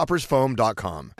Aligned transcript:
coffeetoppersfoam.com. 0.00 1.19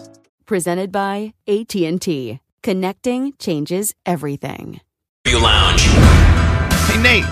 Presented 0.55 0.91
by 0.91 1.33
AT&T. 1.47 2.41
Connecting 2.61 3.31
changes 3.39 3.95
everything. 4.05 4.81
Lounge. 5.25 5.83
Hey, 6.89 7.01
Nate, 7.01 7.23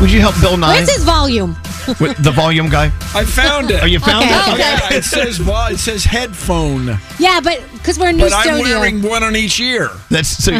would 0.00 0.10
you 0.10 0.20
help 0.20 0.40
Bill 0.40 0.56
Nye? 0.56 0.76
Where's 0.76 0.90
his 0.90 1.04
volume? 1.04 1.54
With 2.00 2.16
the 2.24 2.30
volume 2.30 2.70
guy? 2.70 2.86
I 3.14 3.26
found 3.26 3.70
it. 3.70 3.82
Oh, 3.82 3.84
you 3.84 3.98
found 3.98 4.24
Okay, 4.24 4.32
it? 4.34 4.48
okay. 4.54 4.58
Yeah, 4.58 4.96
it 4.96 5.04
says 5.04 5.36
vol- 5.36 5.66
it 5.66 5.76
says 5.80 6.04
headphone, 6.04 6.96
Yeah, 7.18 7.40
but 7.44 7.62
because 7.74 7.98
we're 7.98 8.08
a 8.08 8.12
new 8.14 8.20
but 8.24 8.32
I'm 8.32 8.54
studio. 8.56 8.62
wearing 8.78 9.02
one 9.02 9.22
on 9.22 9.36
each 9.36 9.60
ear. 9.60 9.90
That's 10.08 10.30
so. 10.42 10.52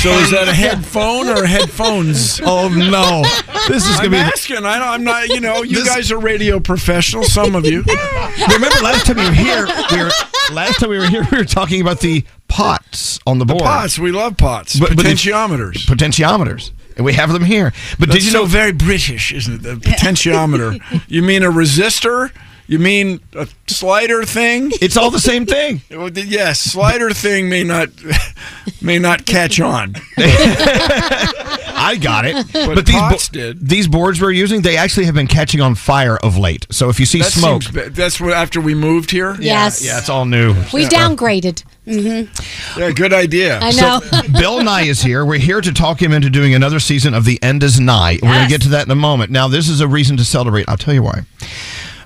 So 0.00 0.10
is 0.18 0.30
that 0.30 0.46
a 0.48 0.54
headphone 0.54 1.28
or 1.28 1.44
headphones? 1.46 2.40
Oh 2.44 2.68
no! 2.68 3.22
This 3.68 3.84
is 3.88 3.96
gonna 3.96 4.04
I'm 4.04 4.10
be. 4.10 4.16
asking. 4.16 4.64
I, 4.64 4.94
I'm 4.94 5.04
not. 5.04 5.28
You 5.28 5.40
know, 5.40 5.62
you 5.62 5.76
This- 5.76 5.88
guys 5.88 6.10
are 6.12 6.18
radio 6.18 6.58
professionals. 6.60 7.32
Some 7.32 7.54
of 7.54 7.64
you. 7.66 7.82
Remember 8.52 8.80
last 8.82 9.06
time 9.06 9.18
you 9.18 9.24
were 9.24 9.32
here? 9.32 9.66
We 9.90 10.02
were 10.02 10.10
last 10.52 10.80
time 10.80 10.90
we 10.90 10.98
were 10.98 11.06
here. 11.08 11.26
We 11.30 11.38
were 11.38 11.44
talking 11.44 11.80
about 11.80 12.00
the 12.00 12.24
pots 12.48 13.18
on 13.26 13.38
the 13.38 13.44
board. 13.44 13.62
Pots. 13.62 13.98
We 13.98 14.12
love 14.12 14.36
pots. 14.36 14.78
But- 14.78 14.90
Potentiometers. 14.92 15.86
potentiometers, 15.86 16.72
and 16.96 17.04
we 17.04 17.12
have 17.14 17.32
them 17.32 17.44
here. 17.44 17.72
But 17.98 18.08
That's 18.08 18.18
did 18.20 18.24
you 18.24 18.30
so 18.32 18.40
know? 18.40 18.46
very 18.46 18.72
British, 18.72 19.32
isn't 19.32 19.54
it? 19.54 19.62
The 19.62 19.74
potentiometer. 19.76 21.02
you 21.08 21.22
mean 21.22 21.42
a 21.42 21.50
resistor? 21.50 22.30
You 22.72 22.78
mean 22.78 23.20
a 23.34 23.46
slider 23.66 24.24
thing? 24.24 24.70
It's 24.80 24.96
all 24.96 25.10
the 25.10 25.18
same 25.18 25.44
thing. 25.44 25.82
Yes, 26.14 26.58
slider 26.60 27.10
thing 27.10 27.50
may 27.50 27.64
not 27.64 27.88
may 28.80 28.98
not 28.98 29.26
catch 29.26 29.60
on. 29.60 29.94
I 30.16 31.98
got 32.00 32.24
it. 32.24 32.46
But 32.52 32.86
these 32.86 32.94
pots 32.94 33.28
did. 33.28 33.68
these 33.68 33.88
boards 33.88 34.20
we're 34.20 34.30
using, 34.30 34.62
they 34.62 34.76
actually 34.78 35.04
have 35.06 35.14
been 35.14 35.26
catching 35.26 35.60
on 35.60 35.74
fire 35.74 36.16
of 36.16 36.38
late. 36.38 36.66
So 36.70 36.88
if 36.88 36.98
you 36.98 37.04
see 37.06 37.18
That 37.18 37.32
smoke, 37.32 37.62
seems 37.64 37.74
ba- 37.74 37.90
that's 37.90 38.20
what 38.20 38.32
after 38.32 38.60
we 38.60 38.74
moved 38.74 39.10
here. 39.10 39.36
Yes. 39.38 39.84
yeah, 39.84 39.98
it's 39.98 40.08
all 40.08 40.24
new. 40.24 40.54
we 40.72 40.86
downgraded. 40.86 41.64
Mm-hmm. 41.86 42.80
Yeah, 42.80 42.90
good 42.92 43.12
idea. 43.12 43.58
I 43.60 43.72
know. 43.72 44.00
Bill 44.38 44.62
Nye 44.62 44.82
is 44.82 45.02
here. 45.02 45.26
We're 45.26 45.38
here 45.38 45.60
to 45.60 45.72
talk 45.72 46.00
him 46.00 46.12
into 46.12 46.30
doing 46.30 46.54
another 46.54 46.80
season 46.80 47.12
of 47.12 47.24
The 47.24 47.42
End 47.42 47.62
is 47.62 47.78
Nye. 47.80 48.18
We're 48.22 48.32
going 48.32 48.44
to 48.44 48.48
get 48.50 48.62
to 48.62 48.68
that 48.70 48.86
in 48.86 48.90
a 48.92 48.96
moment. 48.96 49.30
Now, 49.30 49.48
this 49.48 49.68
is 49.68 49.80
a 49.80 49.88
reason 49.88 50.16
to 50.18 50.24
celebrate. 50.24 50.68
I'll 50.68 50.76
tell 50.76 50.94
you 50.94 51.02
why. 51.02 51.22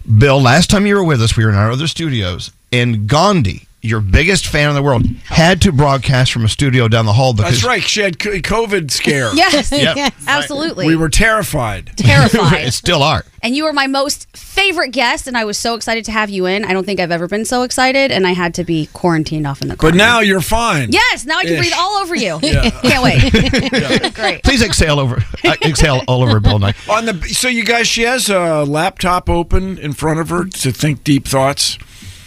Bill, 0.07 0.41
last 0.41 0.71
time 0.71 0.87
you 0.87 0.95
were 0.95 1.03
with 1.03 1.21
us, 1.21 1.37
we 1.37 1.45
were 1.45 1.51
in 1.51 1.57
our 1.57 1.73
other 1.73 1.89
studios, 1.89 2.53
and 2.71 3.09
Gandhi, 3.09 3.66
your 3.87 4.01
biggest 4.01 4.47
fan 4.47 4.69
in 4.69 4.75
the 4.75 4.83
world, 4.83 5.07
had 5.25 5.61
to 5.63 5.73
broadcast 5.73 6.33
from 6.33 6.45
a 6.45 6.49
studio 6.49 6.89
down 6.89 7.07
the 7.07 7.13
hall 7.13 7.33
because 7.33 7.53
That's 7.53 7.65
right. 7.65 7.83
She 7.83 8.01
had 8.01 8.19
COVID 8.19 8.91
scare. 8.91 9.31
Yes, 9.35 9.71
Yep. 9.73 9.97
Yes. 9.97 10.13
absolutely. 10.27 10.87
We 10.87 10.97
were 10.97 11.09
terrified. 11.09 11.93
terrified. 11.97 12.73
still 12.73 13.03
are. 13.03 13.25
and 13.43 13.55
you 13.55 13.65
were 13.65 13.73
my 13.73 13.87
most 13.87 14.27
favorite 14.37 14.91
guest, 14.93 15.27
and 15.27 15.37
I 15.37 15.45
was 15.45 15.57
so 15.59 15.75
excited 15.75 16.05
to 16.07 16.13
have 16.13 16.31
you 16.31 16.47
in. 16.47 16.65
I 16.65 16.73
don't 16.73 16.85
think 16.85 17.01
I've 17.01 17.11
ever 17.11 17.29
been 17.29 17.45
so 17.45 17.63
excited, 17.63 18.11
and 18.11 18.27
I 18.27 18.33
had 18.33 18.55
to 18.55 18.65
be 18.65 18.87
quarantined 18.93 19.47
off 19.47 19.63
in 19.63 19.69
the 19.69 19.77
car. 19.77 19.91
But 19.91 19.97
now 19.97 20.21
you're 20.21 20.41
fine. 20.41 20.91
yes, 20.93 21.25
now 21.25 21.39
I 21.39 21.45
can 21.45 21.53
Ish. 21.55 21.59
breathe 21.61 21.73
all 21.77 21.97
over 22.03 22.15
you. 22.17 22.39
Can't 22.41 23.03
wait. 23.03 24.15
Great. 24.15 24.43
Please 24.43 24.63
exhale 24.63 24.99
over, 24.99 25.23
uh, 25.45 25.55
exhale 25.63 26.03
all 26.09 26.23
over 26.23 26.41
Bill 26.41 26.59
Nye. 26.59 26.75
On 26.91 27.05
the 27.07 27.15
so 27.29 27.49
you 27.49 27.65
guys, 27.65 27.87
she 27.87 28.03
has 28.03 28.29
a 28.29 28.65
laptop 28.65 29.29
open 29.31 29.79
in 29.79 29.93
front 29.93 30.21
of 30.21 30.29
her 30.31 30.45
to 30.45 30.73
think 30.73 31.05
deep 31.05 31.27
thoughts, 31.27 31.79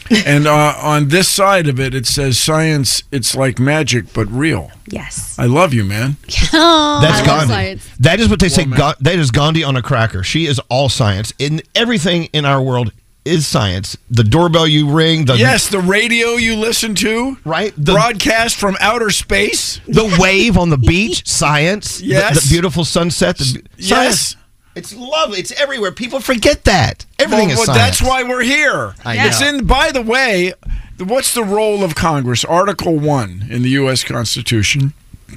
and 0.25 0.47
uh, 0.47 0.75
on 0.81 1.09
this 1.09 1.27
side 1.27 1.67
of 1.67 1.79
it, 1.79 1.93
it 1.93 2.05
says 2.05 2.37
science. 2.39 3.03
It's 3.11 3.35
like 3.35 3.59
magic, 3.59 4.11
but 4.13 4.27
real. 4.31 4.71
Yes. 4.87 5.37
I 5.37 5.45
love 5.45 5.73
you, 5.73 5.83
man. 5.83 6.17
That's 6.51 6.53
love 6.53 7.25
Gandhi. 7.25 7.47
science. 7.53 7.89
That 7.99 8.19
is 8.19 8.29
what 8.29 8.39
they 8.39 8.49
say. 8.49 8.65
Ga- 8.65 8.95
that 8.99 9.15
is 9.19 9.31
Gandhi 9.31 9.63
on 9.63 9.75
a 9.75 9.81
cracker. 9.81 10.23
She 10.23 10.45
is 10.45 10.59
all 10.69 10.89
science. 10.89 11.33
In 11.39 11.61
everything 11.75 12.25
in 12.33 12.45
our 12.45 12.61
world 12.61 12.91
is 13.25 13.45
science. 13.45 13.97
The 14.09 14.23
doorbell 14.23 14.67
you 14.67 14.89
ring, 14.89 15.25
the 15.25 15.35
Yes, 15.37 15.67
the 15.69 15.79
radio 15.81 16.29
you 16.37 16.55
listen 16.55 16.95
to, 16.95 17.37
right, 17.45 17.73
the 17.77 17.93
broadcast 17.93 18.55
from 18.55 18.75
outer 18.79 19.09
space. 19.11 19.79
the 19.87 20.15
wave 20.19 20.57
on 20.57 20.69
the 20.69 20.77
beach, 20.77 21.27
science. 21.27 21.99
The- 21.99 22.05
Yes. 22.07 22.43
the, 22.43 22.49
beautiful 22.49 22.85
sunset. 22.85 23.37
The, 23.37 23.61
Yes. 23.77 23.87
science. 23.89 24.35
It's 24.75 24.95
lovely. 24.95 25.39
It's 25.39 25.51
everywhere. 25.59 25.91
People 25.91 26.19
forget 26.19 26.63
that. 26.65 27.05
Everything 27.17 27.47
well, 27.47 27.61
is 27.61 27.67
well, 27.67 27.75
science. 27.75 27.99
that's 27.99 28.01
why 28.01 28.23
we're 28.23 28.43
here. 28.43 28.95
I 29.03 29.27
It's 29.27 29.41
in. 29.41 29.65
By 29.65 29.91
the 29.91 30.01
way, 30.01 30.53
what's 30.97 31.33
the 31.33 31.43
role 31.43 31.83
of 31.83 31.95
Congress? 31.95 32.45
Article 32.45 32.97
one 32.97 33.45
in 33.49 33.61
the 33.63 33.69
U.S. 33.69 34.03
Constitution. 34.03 34.93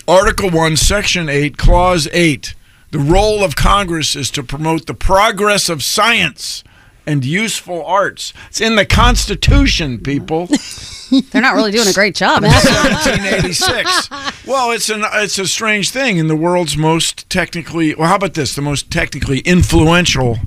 Article 0.07 0.51
one, 0.51 0.77
Section 0.77 1.29
eight, 1.29 1.57
Clause 1.57 2.09
eight. 2.13 2.55
The 2.91 2.99
role 2.99 3.43
of 3.43 3.57
Congress 3.57 4.15
is 4.15 4.31
to 4.33 4.43
promote 4.43 4.87
the 4.87 4.95
progress 4.95 5.69
of 5.69 5.83
science 5.83 6.63
and 7.07 7.25
useful 7.25 7.85
arts. 7.85 8.33
It's 8.49 8.61
in 8.61 8.77
the 8.77 8.87
Constitution, 8.87 9.99
people. 9.99 10.49
They're 11.31 11.43
not 11.43 11.55
really 11.55 11.73
doing 11.73 11.89
a 11.89 11.93
great 11.93 12.15
job. 12.15 12.43
1786. 12.43 14.09
Well, 14.45 14.73
it's 14.73 14.91
an 14.91 15.05
it's 15.15 15.39
a 15.39 15.47
strange 15.47 15.91
thing 15.91 16.17
in 16.17 16.27
the 16.27 16.35
world's 16.35 16.77
most 16.77 17.31
technically. 17.31 17.95
Well, 17.95 18.09
how 18.09 18.17
about 18.17 18.35
this? 18.35 18.57
The 18.57 18.61
most 18.61 18.91
technically 18.91 19.39
influential 19.41 20.39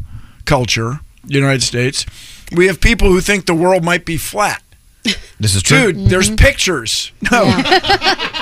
culture, 0.43 0.99
the 1.23 1.33
United 1.35 1.63
States. 1.63 2.05
We 2.51 2.67
have 2.67 2.81
people 2.81 3.07
who 3.07 3.21
think 3.21 3.45
the 3.45 3.55
world 3.55 3.85
might 3.85 4.05
be 4.05 4.17
flat. 4.17 4.61
This 5.39 5.53
is 5.53 5.61
true. 5.63 5.91
Dude, 5.91 6.09
there's 6.09 6.29
pictures. 6.31 7.11
No. 7.31 7.43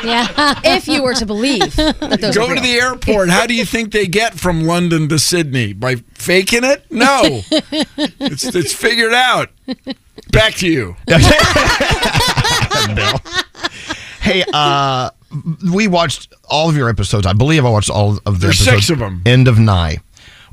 Yeah. 0.04 0.60
if 0.66 0.90
you 0.90 1.02
were 1.02 1.14
to 1.14 1.26
believe 1.26 1.78
that 1.78 2.18
those 2.22 2.36
Go 2.36 2.48
are 2.50 2.56
to 2.56 2.62
the 2.62 2.74
airport. 2.74 3.30
How 3.30 3.46
do 3.48 3.54
you 3.56 3.64
think 3.64 3.94
they 3.94 4.06
get 4.06 4.34
from 4.34 4.66
London 4.66 5.08
to 5.08 5.18
Sydney? 5.18 5.72
By 5.72 5.96
faking 6.16 6.66
it? 6.66 6.86
No. 6.92 7.22
it's, 7.24 8.44
it's 8.54 8.74
figured 8.74 9.14
out. 9.14 9.50
Back 10.34 10.56
to 10.56 10.68
you. 10.68 10.98
Bill. 12.96 13.18
Hey, 14.20 14.44
uh, 14.54 15.10
we 15.74 15.88
watched 15.88 16.34
all 16.50 16.70
of 16.70 16.76
your 16.78 16.90
episodes. 16.90 17.26
I 17.26 17.32
believe 17.34 17.66
I 17.66 17.70
watched 17.70 17.90
all 17.90 18.18
of 18.26 18.40
the 18.42 18.48
There's 18.48 18.62
episodes. 18.68 18.88
six 18.88 18.90
of 18.90 19.02
'em. 19.02 19.22
End 19.26 19.48
of 19.48 19.58
Nye. 19.60 19.98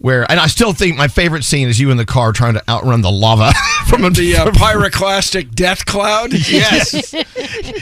Where 0.01 0.29
and 0.31 0.41
I 0.41 0.47
still 0.47 0.73
think 0.73 0.97
my 0.97 1.09
favorite 1.09 1.45
scene 1.45 1.69
is 1.69 1.79
you 1.79 1.91
in 1.91 1.99
the 1.99 2.07
car 2.07 2.33
trying 2.33 2.55
to 2.55 2.63
outrun 2.71 3.03
the 3.03 3.11
lava 3.11 3.53
from 3.87 4.05
a, 4.05 4.11
The 4.11 4.35
uh, 4.37 4.45
from- 4.47 4.55
pyroclastic 4.55 5.55
death 5.55 5.85
cloud? 5.85 6.33
Yes. 6.51 7.15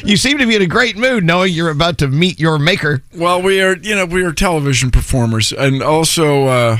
You 0.04 0.16
seem 0.16 0.38
to 0.38 0.46
be 0.46 0.56
in 0.56 0.62
a 0.62 0.66
great 0.66 0.96
mood 0.96 1.22
knowing 1.24 1.52
you're 1.52 1.70
about 1.70 1.98
to 1.98 2.08
meet 2.08 2.40
your 2.40 2.58
maker. 2.58 3.02
Well, 3.14 3.40
we 3.40 3.60
are, 3.62 3.76
you 3.76 3.94
know, 3.94 4.04
we 4.04 4.24
are 4.24 4.32
television 4.32 4.90
performers, 4.90 5.52
and 5.52 5.82
also, 5.82 6.46
uh, 6.46 6.78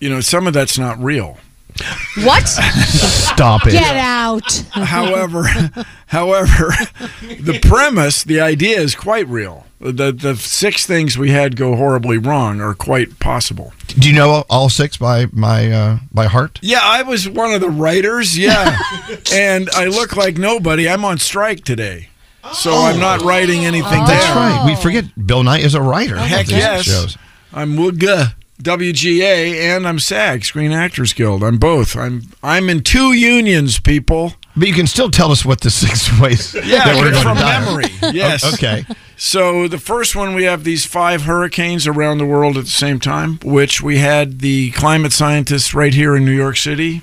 you 0.00 0.08
know, 0.10 0.20
some 0.20 0.46
of 0.46 0.54
that's 0.54 0.76
not 0.78 0.98
real. 1.02 1.38
What? 2.24 2.46
Stop 2.46 3.66
it. 3.66 3.72
Get 3.72 3.96
out. 3.96 4.52
however, 4.72 5.44
however, 6.06 6.72
the 7.22 7.58
premise, 7.62 8.24
the 8.24 8.40
idea 8.40 8.80
is 8.80 8.94
quite 8.94 9.28
real. 9.28 9.66
The 9.80 10.12
the 10.12 10.36
six 10.36 10.84
things 10.84 11.16
we 11.16 11.30
had 11.30 11.56
go 11.56 11.74
horribly 11.74 12.18
wrong 12.18 12.60
are 12.60 12.74
quite 12.74 13.18
possible. 13.18 13.72
Do 13.86 14.08
you 14.08 14.14
know 14.14 14.44
all 14.50 14.68
six 14.68 14.98
by 14.98 15.26
my 15.32 15.72
uh, 15.72 15.98
by 16.12 16.26
heart? 16.26 16.58
Yeah, 16.60 16.80
I 16.82 17.02
was 17.02 17.26
one 17.26 17.52
of 17.52 17.62
the 17.62 17.70
writers. 17.70 18.36
Yeah, 18.36 18.78
and 19.32 19.70
I 19.70 19.86
look 19.86 20.16
like 20.16 20.36
nobody. 20.36 20.86
I'm 20.86 21.04
on 21.06 21.18
strike 21.18 21.64
today, 21.64 22.10
so 22.52 22.72
I'm 22.72 23.00
not 23.00 23.22
writing 23.22 23.64
anything 23.64 24.04
That's 24.04 24.36
right. 24.36 24.66
We 24.66 24.76
forget 24.76 25.04
Bill 25.26 25.42
Nye 25.42 25.60
is 25.60 25.74
a 25.74 25.80
writer. 25.80 26.18
Heck 26.18 26.50
yes. 26.50 26.84
shows. 26.84 27.16
I'm 27.52 27.74
WGA, 27.76 28.34
WGA, 28.62 29.54
and 29.54 29.86
I'm 29.88 29.98
SAG, 29.98 30.44
Screen 30.44 30.72
Actors 30.72 31.12
Guild. 31.12 31.42
I'm 31.42 31.58
both. 31.58 31.96
I'm 31.96 32.22
I'm 32.42 32.68
in 32.68 32.82
two 32.82 33.12
unions, 33.12 33.78
people. 33.80 34.34
But 34.56 34.68
you 34.68 34.74
can 34.74 34.86
still 34.86 35.10
tell 35.10 35.30
us 35.32 35.44
what 35.44 35.60
the 35.60 35.70
six 35.70 36.18
ways 36.20 36.54
Yeah, 36.64 36.84
that 36.84 36.96
we're 36.96 37.12
going 37.12 37.22
from 37.22 37.36
to 37.36 37.42
die. 37.42 37.60
memory. 37.64 37.84
Yes. 38.14 38.54
Okay. 38.54 38.84
So 39.16 39.68
the 39.68 39.78
first 39.78 40.16
one, 40.16 40.34
we 40.34 40.44
have 40.44 40.64
these 40.64 40.84
five 40.84 41.22
hurricanes 41.22 41.86
around 41.86 42.18
the 42.18 42.26
world 42.26 42.56
at 42.56 42.64
the 42.64 42.70
same 42.70 42.98
time, 42.98 43.38
which 43.44 43.80
we 43.82 43.98
had 43.98 44.40
the 44.40 44.70
climate 44.72 45.12
scientists 45.12 45.74
right 45.74 45.94
here 45.94 46.16
in 46.16 46.24
New 46.24 46.32
York 46.32 46.56
City, 46.56 47.02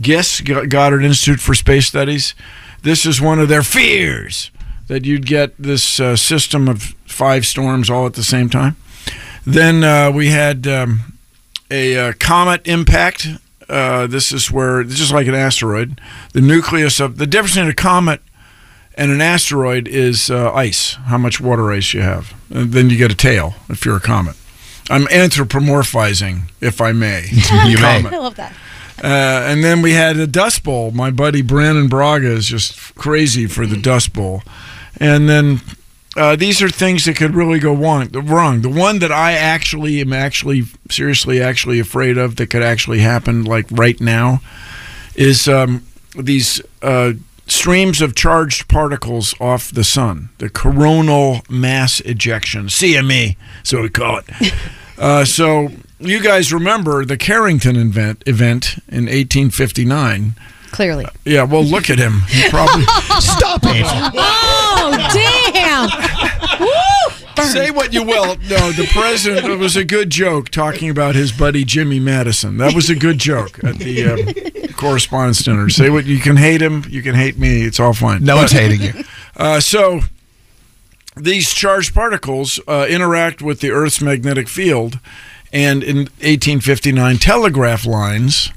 GISS, 0.00 0.40
Goddard 0.40 1.02
Institute 1.04 1.40
for 1.40 1.54
Space 1.54 1.86
Studies. 1.86 2.34
This 2.82 3.04
is 3.06 3.20
one 3.20 3.38
of 3.38 3.48
their 3.48 3.62
fears 3.62 4.50
that 4.88 5.04
you'd 5.04 5.26
get 5.26 5.54
this 5.58 6.00
uh, 6.00 6.16
system 6.16 6.66
of 6.68 6.94
five 7.06 7.44
storms 7.46 7.88
all 7.90 8.06
at 8.06 8.14
the 8.14 8.24
same 8.24 8.48
time. 8.48 8.76
Then 9.52 9.82
uh, 9.82 10.10
we 10.10 10.28
had 10.28 10.66
um, 10.66 11.18
a 11.70 11.96
uh, 11.96 12.12
comet 12.18 12.66
impact. 12.66 13.26
Uh, 13.68 14.06
this 14.06 14.30
is 14.30 14.50
where, 14.50 14.84
just 14.84 15.12
like 15.12 15.26
an 15.26 15.34
asteroid, 15.34 16.00
the 16.32 16.40
nucleus 16.40 17.00
of 17.00 17.16
the 17.16 17.26
difference 17.26 17.56
in 17.56 17.66
a 17.66 17.74
comet 17.74 18.20
and 18.94 19.10
an 19.10 19.20
asteroid 19.20 19.88
is 19.88 20.30
uh, 20.30 20.52
ice, 20.52 20.94
how 21.06 21.16
much 21.16 21.40
water 21.40 21.70
ice 21.72 21.94
you 21.94 22.02
have. 22.02 22.34
And 22.50 22.72
then 22.72 22.90
you 22.90 22.98
get 22.98 23.10
a 23.10 23.14
tail 23.14 23.54
if 23.68 23.86
you're 23.86 23.96
a 23.96 24.00
comet. 24.00 24.36
I'm 24.90 25.06
anthropomorphizing, 25.06 26.50
if 26.60 26.80
I 26.80 26.92
may. 26.92 27.28
You 27.66 27.78
may. 27.78 28.04
I 28.06 28.18
love 28.18 28.34
that. 28.36 28.52
Uh, 29.02 29.46
and 29.46 29.62
then 29.62 29.80
we 29.80 29.92
had 29.92 30.16
a 30.16 30.26
Dust 30.26 30.64
Bowl. 30.64 30.90
My 30.90 31.10
buddy 31.10 31.40
Brannon 31.40 31.88
Braga 31.88 32.32
is 32.32 32.46
just 32.46 32.94
crazy 32.96 33.46
for 33.46 33.66
the 33.66 33.76
Dust 33.76 34.12
Bowl. 34.12 34.42
And 35.00 35.28
then 35.28 35.60
uh, 36.18 36.36
these 36.36 36.60
are 36.60 36.68
things 36.68 37.04
that 37.04 37.16
could 37.16 37.34
really 37.34 37.58
go 37.58 37.72
wrong. 37.72 38.08
Wrong. 38.10 38.60
The 38.60 38.68
one 38.68 38.98
that 38.98 39.12
I 39.12 39.32
actually 39.32 40.00
am 40.00 40.12
actually 40.12 40.64
seriously 40.90 41.40
actually 41.40 41.78
afraid 41.78 42.18
of 42.18 42.36
that 42.36 42.48
could 42.48 42.62
actually 42.62 42.98
happen 42.98 43.44
like 43.44 43.66
right 43.70 44.00
now 44.00 44.40
is 45.14 45.48
um, 45.48 45.86
these 46.16 46.60
uh, 46.82 47.12
streams 47.46 48.00
of 48.00 48.14
charged 48.14 48.68
particles 48.68 49.34
off 49.40 49.70
the 49.70 49.84
sun, 49.84 50.30
the 50.38 50.50
coronal 50.50 51.42
mass 51.48 52.00
ejection, 52.00 52.66
CME, 52.66 53.36
so 53.62 53.82
we 53.82 53.88
call 53.88 54.18
it. 54.18 54.52
Uh, 54.98 55.24
so 55.24 55.68
you 56.00 56.20
guys 56.20 56.52
remember 56.52 57.04
the 57.04 57.16
Carrington 57.16 57.76
event 57.76 58.20
event 58.26 58.78
in 58.88 59.04
1859. 59.04 60.32
Clearly. 60.72 61.06
Yeah, 61.24 61.44
well, 61.44 61.62
look 61.62 61.88
at 61.88 61.98
him. 61.98 62.22
He 62.28 62.48
probably 62.50 62.82
Stop 63.20 63.60
it. 63.62 63.86
Oh, 64.90 65.08
damn. 67.34 67.46
say 67.46 67.70
what 67.70 67.92
you 67.92 68.02
will. 68.02 68.36
No, 68.36 68.72
the 68.72 68.88
president. 68.92 69.46
It 69.46 69.58
was 69.58 69.76
a 69.76 69.84
good 69.84 70.10
joke 70.10 70.48
talking 70.48 70.90
about 70.90 71.14
his 71.14 71.32
buddy 71.32 71.64
Jimmy 71.64 72.00
Madison. 72.00 72.56
That 72.56 72.74
was 72.74 72.90
a 72.90 72.94
good 72.94 73.18
joke 73.18 73.62
at 73.64 73.76
the 73.78 74.04
um, 74.04 74.72
correspondence 74.74 75.42
dinner. 75.42 75.68
Say 75.68 75.90
what 75.90 76.04
you 76.06 76.18
can 76.18 76.36
hate 76.36 76.60
him. 76.60 76.84
You 76.88 77.02
can 77.02 77.14
hate 77.14 77.38
me. 77.38 77.62
It's 77.62 77.80
all 77.80 77.92
fine. 77.94 78.24
No 78.24 78.36
one's 78.36 78.52
hating 78.52 78.80
you. 78.80 79.04
Uh, 79.36 79.60
so 79.60 80.00
these 81.16 81.52
charged 81.52 81.94
particles 81.94 82.60
uh, 82.66 82.86
interact 82.88 83.42
with 83.42 83.60
the 83.60 83.70
Earth's 83.70 84.00
magnetic 84.00 84.48
field, 84.48 84.98
and 85.52 85.82
in 85.82 85.96
1859, 85.96 87.18
telegraph 87.18 87.86
lines 87.86 88.52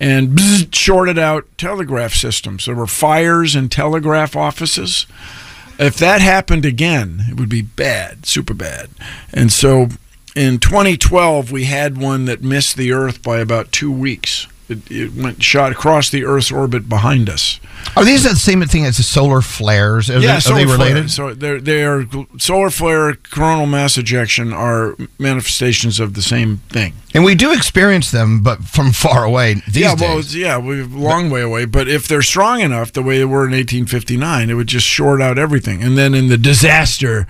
and 0.00 0.30
bzz, 0.30 0.74
shorted 0.74 1.18
out 1.18 1.46
telegraph 1.56 2.12
systems. 2.12 2.64
There 2.66 2.74
were 2.74 2.88
fires 2.88 3.54
in 3.54 3.68
telegraph 3.68 4.34
offices. 4.34 5.06
If 5.82 5.96
that 5.96 6.20
happened 6.20 6.64
again, 6.64 7.24
it 7.28 7.40
would 7.40 7.48
be 7.48 7.62
bad, 7.62 8.24
super 8.24 8.54
bad. 8.54 8.90
And 9.32 9.52
so 9.52 9.88
in 10.36 10.60
2012, 10.60 11.50
we 11.50 11.64
had 11.64 11.98
one 11.98 12.26
that 12.26 12.40
missed 12.40 12.76
the 12.76 12.92
Earth 12.92 13.20
by 13.20 13.40
about 13.40 13.72
two 13.72 13.90
weeks. 13.90 14.46
It, 14.68 14.90
it 14.90 15.14
went 15.14 15.42
shot 15.42 15.72
across 15.72 16.08
the 16.08 16.24
Earth's 16.24 16.50
orbit 16.50 16.88
behind 16.88 17.28
us. 17.28 17.60
Are 17.96 18.04
these 18.04 18.22
the 18.22 18.36
same 18.36 18.62
thing 18.62 18.86
as 18.86 18.96
the 18.96 19.02
solar 19.02 19.42
flares? 19.42 20.08
Are 20.08 20.18
yeah, 20.18 20.34
they, 20.34 20.40
solar 20.40 20.56
are 20.56 20.58
they 20.58 20.72
related? 20.72 21.10
Flare. 21.10 21.30
So 21.30 21.34
they're 21.34 21.60
they 21.60 21.84
are 21.84 22.06
solar 22.38 22.70
flare, 22.70 23.14
coronal 23.14 23.66
mass 23.66 23.98
ejection 23.98 24.52
are 24.52 24.96
manifestations 25.18 26.00
of 26.00 26.14
the 26.14 26.22
same 26.22 26.58
thing. 26.68 26.94
And 27.12 27.24
we 27.24 27.34
do 27.34 27.52
experience 27.52 28.10
them, 28.10 28.42
but 28.42 28.64
from 28.64 28.92
far 28.92 29.24
away 29.24 29.62
yeah, 29.72 29.94
days. 29.94 30.00
well, 30.00 30.20
yeah, 30.20 30.56
we're 30.56 30.84
a 30.84 30.86
long 30.86 31.28
way 31.28 31.42
away. 31.42 31.66
But 31.66 31.88
if 31.88 32.08
they're 32.08 32.22
strong 32.22 32.60
enough, 32.60 32.92
the 32.92 33.02
way 33.02 33.18
they 33.18 33.24
were 33.24 33.44
in 33.44 33.52
1859, 33.52 34.48
it 34.48 34.54
would 34.54 34.68
just 34.68 34.86
short 34.86 35.20
out 35.20 35.38
everything. 35.38 35.82
And 35.82 35.98
then 35.98 36.14
in 36.14 36.28
the 36.28 36.38
disaster 36.38 37.26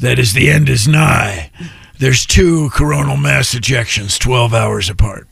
that 0.00 0.18
is 0.18 0.32
the 0.32 0.50
end 0.50 0.68
is 0.68 0.88
nigh, 0.88 1.50
there's 1.98 2.24
two 2.24 2.70
coronal 2.70 3.16
mass 3.16 3.54
ejections 3.54 4.18
12 4.18 4.54
hours 4.54 4.88
apart. 4.88 5.28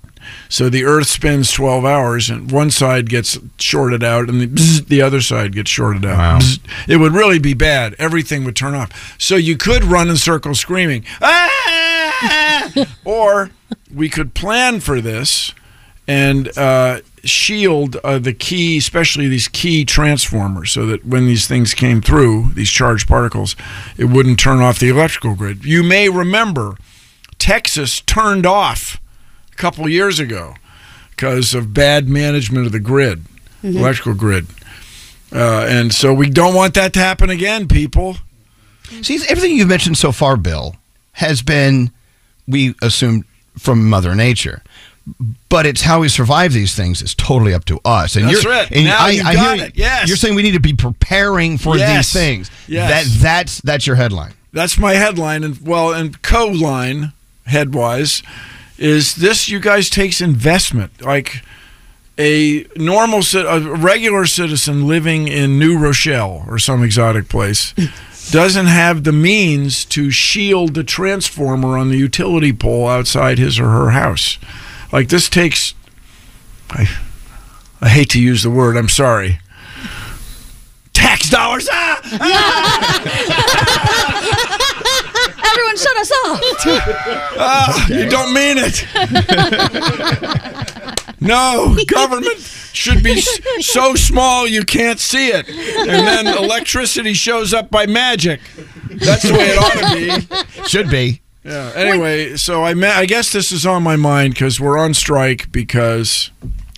So 0.49 0.69
the 0.69 0.85
Earth 0.85 1.09
spins 1.09 1.53
12 1.53 1.85
hours, 1.85 2.31
and 2.31 2.51
one 2.51 2.71
side 2.71 3.09
gets 3.09 3.39
shorted 3.59 4.03
out, 4.03 4.29
and 4.29 4.41
the, 4.41 4.47
bzz, 4.47 4.87
the 4.87 5.03
other 5.03 5.21
side 5.21 5.53
gets 5.53 5.71
shorted 5.71 6.05
out. 6.05 6.17
Wow. 6.17 6.39
Bzz. 6.39 6.61
It 6.89 6.97
would 6.97 7.13
really 7.13 7.39
be 7.39 7.55
bad. 7.55 7.95
Everything 7.99 8.45
would 8.45 8.57
turn 8.57 8.75
off. 8.75 9.17
So 9.19 9.37
you 9.37 9.57
could 9.57 9.85
run 9.85 10.09
in 10.09 10.17
circles 10.17 10.61
screaming, 10.61 11.05
ah! 11.21 12.87
or 13.05 13.51
we 13.95 14.09
could 14.09 14.35
plan 14.35 14.81
for 14.81 15.01
this 15.01 15.53
and 16.07 16.57
uh, 16.57 17.01
shield 17.23 17.97
uh, 17.97 18.19
the 18.19 18.33
key, 18.33 18.79
especially 18.79 19.29
these 19.29 19.49
key 19.49 19.85
transformers, 19.85 20.73
so 20.73 20.87
that 20.87 21.05
when 21.05 21.27
these 21.27 21.47
things 21.47 21.75
came 21.75 22.01
through, 22.01 22.53
these 22.55 22.71
charged 22.71 23.07
particles, 23.07 23.55
it 23.99 24.07
wouldn't 24.07 24.39
turn 24.39 24.61
off 24.61 24.79
the 24.79 24.89
electrical 24.89 25.35
grid. 25.35 25.65
You 25.65 25.83
may 25.83 26.09
remember 26.09 26.77
Texas 27.39 28.01
turned 28.01 28.47
off 28.47 28.99
couple 29.59 29.89
years 29.89 30.19
ago 30.21 30.55
because 31.11 31.55
of 31.55 31.75
bad 31.75 32.09
management 32.09 32.67
of 32.67 32.73
the 32.73 32.81
grid, 32.81 33.25
electrical 33.63 34.15
grid. 34.15 34.47
Uh, 35.33 35.67
and 35.69 35.93
so 35.93 36.15
we 36.15 36.31
don't 36.31 36.55
want 36.55 36.75
that 36.75 36.93
to 36.95 37.01
happen 37.01 37.29
again, 37.29 37.69
people. 37.69 38.17
See, 39.03 39.17
everything 39.29 39.57
you've 39.57 39.69
mentioned 39.69 39.99
so 39.99 40.13
far, 40.13 40.37
Bill, 40.37 40.77
has 41.13 41.43
been, 41.43 41.91
we 42.47 42.75
assume, 42.81 43.25
from 43.59 43.89
Mother 43.91 44.15
Nature. 44.15 44.63
But 45.49 45.67
it's 45.67 45.83
how 45.83 46.01
we 46.01 46.09
survive 46.09 46.53
these 46.53 46.75
things 46.75 47.03
is 47.03 47.15
totally 47.15 47.53
up 47.55 47.65
to 47.67 47.81
us. 47.85 48.15
And 48.17 48.27
That's 48.27 48.45
you're, 48.45 48.53
right. 48.53 48.71
And 48.71 48.85
Now 48.85 48.99
I, 49.07 49.11
you 49.11 49.23
I 49.25 49.35
got 49.35 49.57
hear 49.57 49.67
it. 49.67 49.77
Yes. 49.77 50.07
You're 50.09 50.17
saying 50.19 50.35
we 50.35 50.43
need 50.43 50.53
to 50.53 50.61
be 50.61 50.75
preparing 50.75 51.59
for 51.59 51.77
Yes. 51.77 52.13
these 52.13 52.23
things. 52.23 52.51
Yes. 52.67 52.91
That 52.91 53.21
that's 53.23 53.61
that's 53.63 53.87
your 53.87 53.97
headline. 53.97 54.35
That's 54.53 54.79
my 54.79 54.95
headline, 54.95 55.45
and 55.45 55.59
well, 55.67 55.93
and 55.93 56.21
co-line 56.23 57.13
headwise 57.47 58.23
is 58.79 59.17
this: 59.17 59.49
you 59.49 59.61
guys 59.61 59.91
takes 59.91 60.21
investment 60.21 61.03
like 61.03 61.43
a 62.19 62.67
normal, 62.77 63.23
ci- 63.23 63.39
a 63.39 63.61
regular 63.61 64.27
citizen 64.27 64.87
living 64.89 65.29
in 65.29 65.59
New 65.59 65.79
Rochelle 65.79 66.45
or 66.49 66.59
some 66.59 66.83
exotic 66.83 67.29
place 67.29 67.73
doesn't 68.31 68.67
have 68.67 69.05
the 69.05 69.13
means 69.13 69.85
to 69.87 70.11
shield 70.11 70.75
the 70.75 70.85
transformer 70.85 71.79
on 71.79 71.91
the 71.91 71.97
utility 71.97 72.53
pole 72.53 72.89
outside 72.89 73.39
his 73.39 73.59
or 73.61 73.69
her 73.71 73.91
house. 73.91 74.39
Like 74.93 75.09
this 75.09 75.29
takes, 75.29 75.75
I, 76.71 76.89
I 77.81 77.89
hate 77.89 78.11
to 78.11 78.21
use 78.21 78.43
the 78.43 78.51
word. 78.51 78.77
I'm 78.77 78.89
sorry. 78.89 79.39
tax 80.93 81.29
dollars. 81.31 81.69
Ah, 81.71 82.01
Everyone, 82.05 83.48
shut 85.79 85.97
us 85.97 86.11
off. 86.11 86.41
ah, 87.39 87.87
you 87.89 88.09
don't 88.09 88.33
mean 88.35 88.57
it. 88.59 88.85
no, 91.21 91.77
government 91.87 92.39
should 92.73 93.03
be 93.03 93.21
so 93.21 93.95
small 93.95 94.47
you 94.47 94.63
can't 94.65 95.01
see 95.01 95.29
it, 95.29 95.49
and 95.49 96.07
then 96.07 96.27
electricity 96.27 97.15
shows 97.15 97.53
up 97.55 97.71
by 97.71 97.87
magic. 97.87 98.41
That's 98.91 99.23
the 99.23 99.33
way 99.35 99.49
it 99.51 99.59
ought 99.59 99.79
to 99.81 100.47
be. 100.57 100.65
Should 100.69 100.91
be. 100.91 101.21
Yeah. 101.45 101.73
Anyway, 101.75 102.37
so 102.37 102.65
I 102.65 102.75
ma- 102.75 102.89
I 102.89 103.07
guess 103.07 103.33
this 103.33 103.53
is 103.53 103.65
on 103.65 103.83
my 103.83 103.97
mind 103.97 104.35
because 104.35 104.61
we're 104.61 104.79
on 104.79 104.93
strike 104.95 105.51
because 105.51 106.31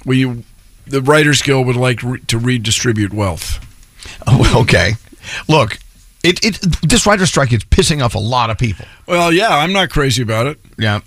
we 0.05 0.45
the 0.87 1.03
Writers 1.03 1.43
Guild 1.43 1.67
would 1.67 1.77
like 1.77 2.03
re- 2.03 2.21
to 2.29 2.39
redistribute 2.39 3.13
wealth. 3.13 3.59
Oh, 4.27 4.61
okay. 4.63 4.93
Look, 5.49 5.79
it, 6.23 6.45
it 6.45 6.61
this 6.83 7.07
writer 7.07 7.27
strike 7.27 7.53
is 7.53 7.65
pissing 7.65 8.03
off 8.05 8.15
a 8.15 8.19
lot 8.19 8.51
of 8.51 8.59
people. 8.59 8.87
Well, 9.07 9.33
yeah, 9.33 9.57
I'm 9.57 9.73
not 9.73 9.91
crazy 9.91 10.23
about 10.23 10.47
it. 10.47 10.59
Yeah, 10.79 11.01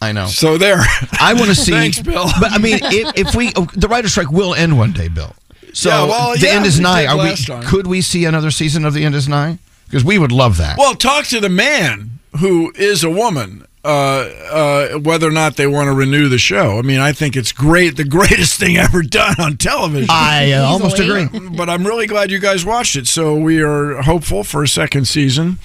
I 0.00 0.12
know. 0.12 0.26
So 0.26 0.58
there. 0.58 0.78
I 1.20 1.34
want 1.34 1.46
to 1.46 1.54
see. 1.66 1.72
Thanks, 1.72 2.00
Bill. 2.00 2.26
But 2.40 2.52
I 2.52 2.58
mean, 2.58 2.78
if, 2.82 3.28
if 3.28 3.34
we 3.34 3.52
oh, 3.56 3.66
the 3.74 3.88
writer 3.88 4.08
strike 4.08 4.30
will 4.30 4.54
end 4.54 4.76
one 4.78 4.92
day, 4.92 5.08
Bill. 5.08 5.34
So 5.72 5.90
Yeah, 5.90 6.04
well, 6.06 6.32
the 6.38 6.46
yeah, 6.46 6.52
end 6.54 6.66
is 6.66 6.80
nigh. 6.80 7.06
Are 7.06 7.22
we? 7.22 7.34
time. 7.36 7.62
Could 7.62 7.86
we 7.86 8.00
see 8.00 8.24
another 8.24 8.50
season 8.50 8.84
of 8.84 8.94
the 8.94 9.04
end 9.04 9.14
is 9.14 9.28
Nye? 9.28 9.58
Because 9.86 10.04
we 10.04 10.18
would 10.18 10.32
love 10.32 10.56
that. 10.56 10.78
Well, 10.78 10.94
talk 10.94 11.26
to 11.26 11.38
the 11.40 11.48
man 11.50 12.18
who 12.40 12.72
is 12.76 13.04
a 13.04 13.10
woman. 13.10 13.65
Uh, 13.86 14.28
uh, 14.50 14.98
whether 14.98 15.28
or 15.28 15.30
not 15.30 15.54
they 15.54 15.66
want 15.68 15.86
to 15.86 15.92
renew 15.92 16.28
the 16.28 16.38
show. 16.38 16.76
I 16.76 16.82
mean, 16.82 16.98
I 16.98 17.12
think 17.12 17.36
it's 17.36 17.52
great, 17.52 17.96
the 17.96 18.04
greatest 18.18 18.58
thing 18.58 18.76
ever 18.76 19.00
done 19.00 19.36
on 19.38 19.56
television. 19.58 20.08
I 20.10 20.50
uh, 20.50 20.64
almost 20.64 20.98
agree. 20.98 21.28
but 21.56 21.70
I'm 21.70 21.86
really 21.86 22.08
glad 22.08 22.32
you 22.32 22.40
guys 22.40 22.66
watched 22.66 22.96
it. 22.96 23.06
So 23.06 23.36
we 23.36 23.62
are 23.62 24.02
hopeful 24.02 24.42
for 24.42 24.64
a 24.64 24.68
second 24.68 25.06
season. 25.06 25.60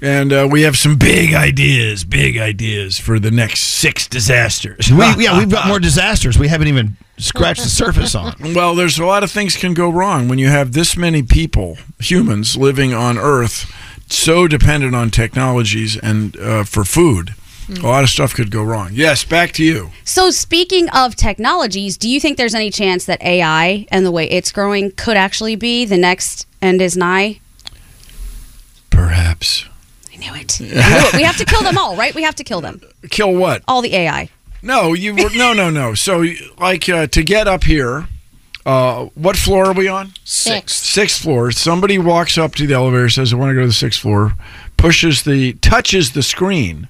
And 0.00 0.32
uh, 0.32 0.48
we 0.50 0.62
have 0.62 0.78
some 0.78 0.96
big 0.96 1.34
ideas, 1.34 2.04
big 2.04 2.38
ideas 2.38 2.98
for 2.98 3.18
the 3.18 3.30
next 3.30 3.60
six 3.60 4.08
disasters. 4.08 4.90
We, 4.90 4.98
yeah, 5.24 5.38
we've 5.38 5.50
got 5.50 5.66
more 5.66 5.80
disasters 5.80 6.38
we 6.38 6.48
haven't 6.48 6.68
even 6.68 6.96
scratched 7.18 7.64
the 7.64 7.68
surface 7.68 8.14
on. 8.14 8.34
Well, 8.54 8.74
there's 8.74 8.98
a 8.98 9.04
lot 9.04 9.22
of 9.24 9.30
things 9.30 9.56
can 9.56 9.74
go 9.74 9.90
wrong 9.90 10.28
when 10.28 10.38
you 10.38 10.48
have 10.48 10.72
this 10.72 10.96
many 10.96 11.22
people, 11.22 11.76
humans, 11.98 12.56
living 12.56 12.94
on 12.94 13.18
Earth, 13.18 13.70
so 14.08 14.48
dependent 14.48 14.94
on 14.94 15.10
technologies 15.10 15.98
and 15.98 16.34
uh, 16.38 16.64
for 16.64 16.84
food. 16.84 17.34
A 17.70 17.86
lot 17.86 18.02
of 18.02 18.08
stuff 18.08 18.34
could 18.34 18.50
go 18.50 18.62
wrong. 18.62 18.90
Yes, 18.92 19.24
back 19.24 19.52
to 19.52 19.64
you. 19.64 19.90
So, 20.02 20.30
speaking 20.30 20.88
of 20.90 21.14
technologies, 21.16 21.98
do 21.98 22.08
you 22.08 22.18
think 22.18 22.38
there's 22.38 22.54
any 22.54 22.70
chance 22.70 23.04
that 23.04 23.22
AI 23.22 23.86
and 23.90 24.06
the 24.06 24.10
way 24.10 24.28
it's 24.28 24.50
growing 24.50 24.90
could 24.92 25.18
actually 25.18 25.54
be 25.54 25.84
the 25.84 25.98
next 25.98 26.46
end 26.62 26.80
is 26.80 26.96
nigh? 26.96 27.40
Perhaps. 28.88 29.66
I 30.12 30.16
knew 30.16 30.34
it. 30.34 30.58
I 30.60 30.64
knew 30.64 30.70
it. 30.72 31.14
We 31.14 31.22
have 31.22 31.36
to 31.36 31.44
kill 31.44 31.62
them 31.62 31.76
all, 31.76 31.94
right? 31.94 32.14
We 32.14 32.22
have 32.22 32.36
to 32.36 32.44
kill 32.44 32.62
them. 32.62 32.80
Kill 33.10 33.34
what? 33.34 33.62
All 33.68 33.82
the 33.82 33.94
AI. 33.94 34.30
No, 34.62 34.94
you 34.94 35.14
were 35.14 35.30
no, 35.36 35.52
no, 35.52 35.70
no. 35.70 35.94
So, 35.94 36.24
like, 36.58 36.88
uh, 36.88 37.06
to 37.08 37.22
get 37.22 37.46
up 37.46 37.64
here, 37.64 38.08
uh, 38.66 39.04
what 39.14 39.36
floor 39.36 39.66
are 39.66 39.72
we 39.72 39.88
on? 39.88 40.14
Six. 40.24 40.74
Sixth 40.74 41.22
floor. 41.22 41.52
Somebody 41.52 41.98
walks 41.98 42.36
up 42.36 42.54
to 42.56 42.66
the 42.66 42.74
elevator, 42.74 43.08
says, 43.08 43.32
"I 43.32 43.36
want 43.36 43.50
to 43.50 43.54
go 43.54 43.60
to 43.60 43.66
the 43.68 43.72
sixth 43.72 44.00
floor," 44.00 44.34
pushes 44.76 45.22
the, 45.22 45.52
touches 45.54 46.12
the 46.12 46.22
screen, 46.22 46.88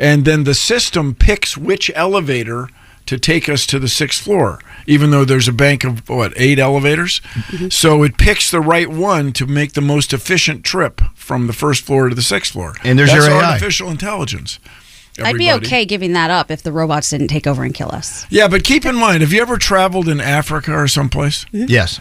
and 0.00 0.24
then 0.24 0.44
the 0.44 0.54
system 0.54 1.14
picks 1.14 1.56
which 1.56 1.90
elevator 1.94 2.68
to 3.06 3.18
take 3.18 3.48
us 3.48 3.66
to 3.66 3.78
the 3.78 3.88
sixth 3.88 4.22
floor. 4.22 4.60
Even 4.86 5.10
though 5.10 5.24
there's 5.24 5.48
a 5.48 5.52
bank 5.52 5.84
of 5.84 6.08
what 6.08 6.32
eight 6.36 6.58
elevators, 6.58 7.20
mm-hmm. 7.34 7.68
so 7.68 8.02
it 8.02 8.16
picks 8.16 8.50
the 8.50 8.60
right 8.60 8.88
one 8.88 9.32
to 9.32 9.46
make 9.46 9.74
the 9.74 9.80
most 9.80 10.12
efficient 10.12 10.64
trip 10.64 11.00
from 11.14 11.46
the 11.46 11.52
first 11.52 11.84
floor 11.84 12.08
to 12.08 12.14
the 12.14 12.22
sixth 12.22 12.52
floor. 12.52 12.74
And 12.82 12.98
there's 12.98 13.10
That's 13.10 13.26
your 13.26 13.34
AI. 13.34 13.52
artificial 13.52 13.90
intelligence. 13.90 14.58
I'd 15.22 15.36
be 15.36 15.52
okay 15.52 15.84
giving 15.84 16.14
that 16.14 16.30
up 16.30 16.50
if 16.50 16.62
the 16.62 16.72
robots 16.72 17.10
didn't 17.10 17.28
take 17.28 17.46
over 17.46 17.62
and 17.62 17.74
kill 17.74 17.90
us. 17.90 18.26
Yeah, 18.30 18.48
but 18.48 18.64
keep 18.64 18.86
in 18.86 18.94
mind, 18.94 19.20
have 19.20 19.32
you 19.32 19.42
ever 19.42 19.58
traveled 19.58 20.08
in 20.08 20.20
Africa 20.20 20.72
or 20.72 20.88
someplace? 20.88 21.44
Yes. 21.52 22.00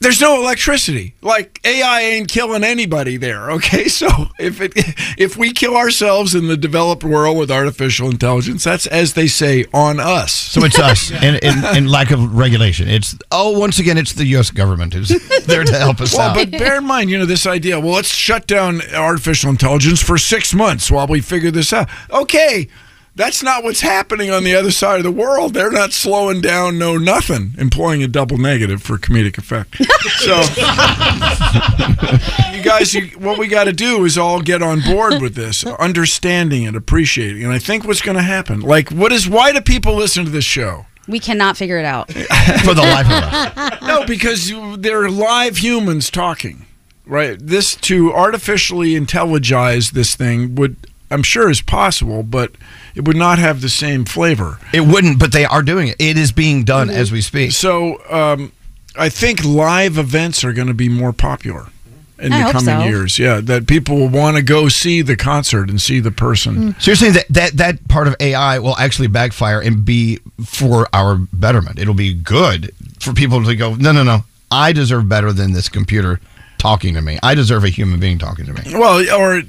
There's 0.00 0.20
no 0.20 0.40
electricity. 0.40 1.14
Like 1.22 1.60
AI 1.64 2.00
ain't 2.02 2.28
killing 2.28 2.62
anybody 2.62 3.16
there. 3.16 3.50
Okay, 3.52 3.88
so 3.88 4.06
if 4.38 4.60
it 4.60 4.72
if 5.18 5.36
we 5.36 5.52
kill 5.52 5.76
ourselves 5.76 6.34
in 6.34 6.46
the 6.48 6.56
developed 6.56 7.02
world 7.02 7.36
with 7.36 7.50
artificial 7.50 8.08
intelligence, 8.08 8.62
that's 8.64 8.86
as 8.86 9.14
they 9.14 9.26
say 9.26 9.64
on 9.74 9.98
us. 9.98 10.32
So 10.32 10.64
it's 10.64 10.78
us 10.78 11.10
and, 11.10 11.42
and, 11.42 11.64
and 11.64 11.90
lack 11.90 12.10
of 12.10 12.34
regulation. 12.34 12.88
It's 12.88 13.16
oh, 13.32 13.58
once 13.58 13.78
again, 13.78 13.98
it's 13.98 14.12
the 14.12 14.24
U.S. 14.26 14.50
government 14.50 14.94
who's 14.94 15.08
there 15.46 15.64
to 15.64 15.76
help 15.78 16.00
us 16.00 16.14
Well, 16.16 16.30
out. 16.30 16.36
but 16.36 16.50
bear 16.52 16.78
in 16.78 16.84
mind, 16.84 17.10
you 17.10 17.18
know, 17.18 17.26
this 17.26 17.46
idea. 17.46 17.80
Well, 17.80 17.94
let's 17.94 18.14
shut 18.14 18.46
down 18.46 18.80
artificial 18.94 19.50
intelligence 19.50 20.02
for 20.02 20.16
six 20.16 20.54
months 20.54 20.90
while 20.90 21.06
we 21.08 21.20
figure 21.20 21.50
this 21.50 21.72
out. 21.72 21.88
Okay, 22.10 22.68
that's 23.18 23.42
not 23.42 23.62
what's 23.64 23.82
happening 23.82 24.30
on 24.30 24.44
the 24.44 24.54
other 24.54 24.70
side 24.70 24.96
of 24.96 25.04
the 25.04 25.10
world. 25.10 25.52
They're 25.52 25.70
not 25.70 25.92
slowing 25.92 26.40
down, 26.40 26.78
no 26.78 26.96
nothing, 26.96 27.52
employing 27.58 28.02
a 28.02 28.08
double 28.08 28.38
negative 28.38 28.82
for 28.82 28.96
comedic 28.96 29.36
effect. 29.36 29.76
So, 30.18 30.40
you 32.52 32.62
guys, 32.62 32.94
you, 32.94 33.06
what 33.18 33.38
we 33.38 33.46
got 33.46 33.64
to 33.64 33.72
do 33.72 34.04
is 34.04 34.18
all 34.18 34.40
get 34.40 34.62
on 34.62 34.80
board 34.80 35.20
with 35.22 35.34
this, 35.34 35.64
understanding 35.64 36.66
and 36.66 36.76
appreciating. 36.76 37.44
And 37.44 37.52
I 37.52 37.58
think 37.58 37.84
what's 37.84 38.00
going 38.02 38.16
to 38.16 38.22
happen, 38.22 38.60
like, 38.60 38.90
what 38.90 39.12
is? 39.12 39.28
Why 39.28 39.52
do 39.52 39.60
people 39.60 39.94
listen 39.94 40.24
to 40.24 40.30
this 40.30 40.44
show? 40.44 40.86
We 41.06 41.20
cannot 41.20 41.56
figure 41.56 41.78
it 41.78 41.84
out. 41.84 42.12
for 42.64 42.74
the 42.74 42.82
life 42.82 43.06
of 43.06 43.12
us. 43.12 43.82
No, 43.82 44.04
because 44.06 44.50
you- 44.50 44.76
they're 44.76 45.08
live 45.08 45.58
humans 45.58 46.10
talking, 46.10 46.66
right? 47.06 47.38
This 47.40 47.74
to 47.76 48.12
artificially 48.12 48.90
intelligize 48.90 49.92
this 49.92 50.14
thing 50.16 50.54
would, 50.56 50.76
I'm 51.10 51.22
sure, 51.22 51.48
is 51.50 51.62
possible, 51.62 52.22
but 52.22 52.52
it 52.98 53.06
would 53.06 53.16
not 53.16 53.38
have 53.38 53.60
the 53.60 53.68
same 53.68 54.04
flavor. 54.04 54.58
It 54.72 54.80
wouldn't, 54.80 55.20
but 55.20 55.30
they 55.30 55.44
are 55.44 55.62
doing 55.62 55.86
it. 55.86 55.96
It 56.00 56.18
is 56.18 56.32
being 56.32 56.64
done 56.64 56.90
as 56.90 57.12
we 57.12 57.20
speak. 57.20 57.52
So, 57.52 58.02
um, 58.10 58.50
I 58.96 59.08
think 59.08 59.44
live 59.44 59.98
events 59.98 60.42
are 60.42 60.52
going 60.52 60.66
to 60.66 60.74
be 60.74 60.88
more 60.88 61.12
popular 61.12 61.68
in 62.18 62.32
I 62.32 62.46
the 62.46 62.52
coming 62.52 62.80
so. 62.80 62.84
years. 62.84 63.16
Yeah, 63.16 63.40
that 63.42 63.68
people 63.68 63.96
will 63.96 64.08
want 64.08 64.36
to 64.36 64.42
go 64.42 64.68
see 64.68 65.02
the 65.02 65.14
concert 65.14 65.70
and 65.70 65.80
see 65.80 66.00
the 66.00 66.10
person. 66.10 66.74
So 66.80 66.90
you're 66.90 66.96
saying 66.96 67.12
that, 67.12 67.28
that 67.28 67.56
that 67.58 67.88
part 67.88 68.08
of 68.08 68.16
AI 68.18 68.58
will 68.58 68.76
actually 68.76 69.06
backfire 69.06 69.60
and 69.60 69.84
be 69.84 70.18
for 70.44 70.88
our 70.92 71.14
betterment. 71.32 71.78
It'll 71.78 71.94
be 71.94 72.12
good 72.12 72.72
for 72.98 73.12
people 73.12 73.44
to 73.44 73.54
go, 73.54 73.76
no, 73.76 73.92
no, 73.92 74.02
no. 74.02 74.24
I 74.50 74.72
deserve 74.72 75.08
better 75.08 75.32
than 75.32 75.52
this 75.52 75.68
computer 75.68 76.18
talking 76.58 76.94
to 76.94 77.00
me. 77.00 77.20
I 77.22 77.36
deserve 77.36 77.62
a 77.62 77.68
human 77.68 78.00
being 78.00 78.18
talking 78.18 78.46
to 78.46 78.52
me. 78.52 78.62
Well, 78.74 79.08
or 79.20 79.42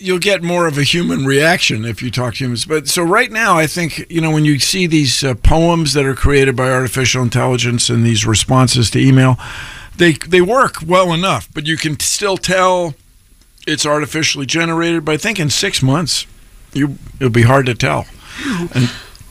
you'll 0.00 0.18
get 0.18 0.42
more 0.42 0.66
of 0.66 0.78
a 0.78 0.82
human 0.82 1.26
reaction 1.26 1.84
if 1.84 2.02
you 2.02 2.10
talk 2.10 2.34
to 2.34 2.44
humans. 2.44 2.64
But 2.64 2.88
so 2.88 3.02
right 3.02 3.30
now, 3.30 3.56
I 3.56 3.66
think 3.66 4.06
you 4.10 4.20
know 4.20 4.30
when 4.30 4.44
you 4.44 4.58
see 4.58 4.86
these 4.86 5.22
uh, 5.22 5.34
poems 5.34 5.92
that 5.92 6.04
are 6.04 6.14
created 6.14 6.56
by 6.56 6.70
artificial 6.70 7.22
intelligence 7.22 7.88
and 7.90 8.04
these 8.04 8.26
responses 8.26 8.90
to 8.90 8.98
email, 8.98 9.38
they 9.96 10.12
they 10.12 10.40
work 10.40 10.76
well 10.84 11.12
enough, 11.12 11.48
but 11.52 11.66
you 11.66 11.76
can 11.76 12.00
still 12.00 12.36
tell 12.36 12.94
it's 13.66 13.86
artificially 13.86 14.46
generated. 14.46 15.04
But 15.04 15.12
I 15.12 15.16
think 15.18 15.38
in 15.38 15.50
six 15.50 15.82
months, 15.82 16.26
you 16.72 16.96
it'll 17.20 17.30
be 17.30 17.42
hard 17.42 17.66
to 17.66 17.74
tell. 17.74 18.06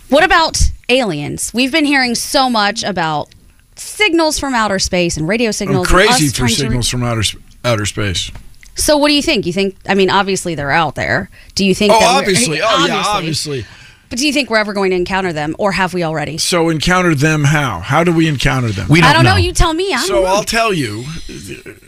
What 0.09 0.23
about 0.23 0.59
aliens? 0.87 1.51
We've 1.53 1.71
been 1.71 1.85
hearing 1.85 2.15
so 2.15 2.49
much 2.49 2.83
about 2.83 3.29
signals 3.75 4.39
from 4.39 4.53
outer 4.53 4.79
space 4.79 5.17
and 5.17 5.27
radio 5.27 5.49
I'm 5.49 5.53
signals. 5.53 5.87
crazy 5.87 6.27
for 6.29 6.35
to 6.35 6.43
re- 6.43 6.49
signals 6.49 6.89
from 6.89 7.03
outer 7.03 7.23
outer 7.63 7.85
space. 7.85 8.31
So, 8.79 8.97
what 8.97 9.07
do 9.09 9.13
you 9.13 9.21
think? 9.21 9.45
You 9.45 9.53
think? 9.53 9.75
I 9.87 9.93
mean, 9.95 10.09
obviously 10.09 10.55
they're 10.55 10.71
out 10.71 10.95
there. 10.95 11.29
Do 11.55 11.65
you 11.65 11.75
think? 11.75 11.93
Oh, 11.93 11.99
that 11.99 12.07
we're- 12.07 12.19
obviously. 12.19 12.59
Oh, 12.63 12.85
yeah, 12.87 13.03
obviously. 13.05 13.65
But 14.09 14.17
do 14.17 14.25
you 14.25 14.33
think 14.33 14.49
we're 14.49 14.57
ever 14.57 14.73
going 14.73 14.89
to 14.89 14.95
encounter 14.95 15.31
them, 15.31 15.55
or 15.59 15.71
have 15.71 15.93
we 15.93 16.01
already? 16.03 16.39
So 16.39 16.69
encounter 16.69 17.13
them 17.13 17.43
how? 17.43 17.79
How 17.79 18.03
do 18.03 18.11
we 18.11 18.27
encounter 18.27 18.69
them? 18.69 18.87
We 18.89 19.01
don't, 19.01 19.09
I 19.11 19.13
don't 19.13 19.23
know. 19.23 19.35
You 19.35 19.53
tell 19.53 19.75
me. 19.75 19.93
I 19.93 19.97
don't 19.97 20.07
So 20.07 20.21
know. 20.21 20.25
I'll 20.25 20.43
tell 20.43 20.73
you, 20.73 21.03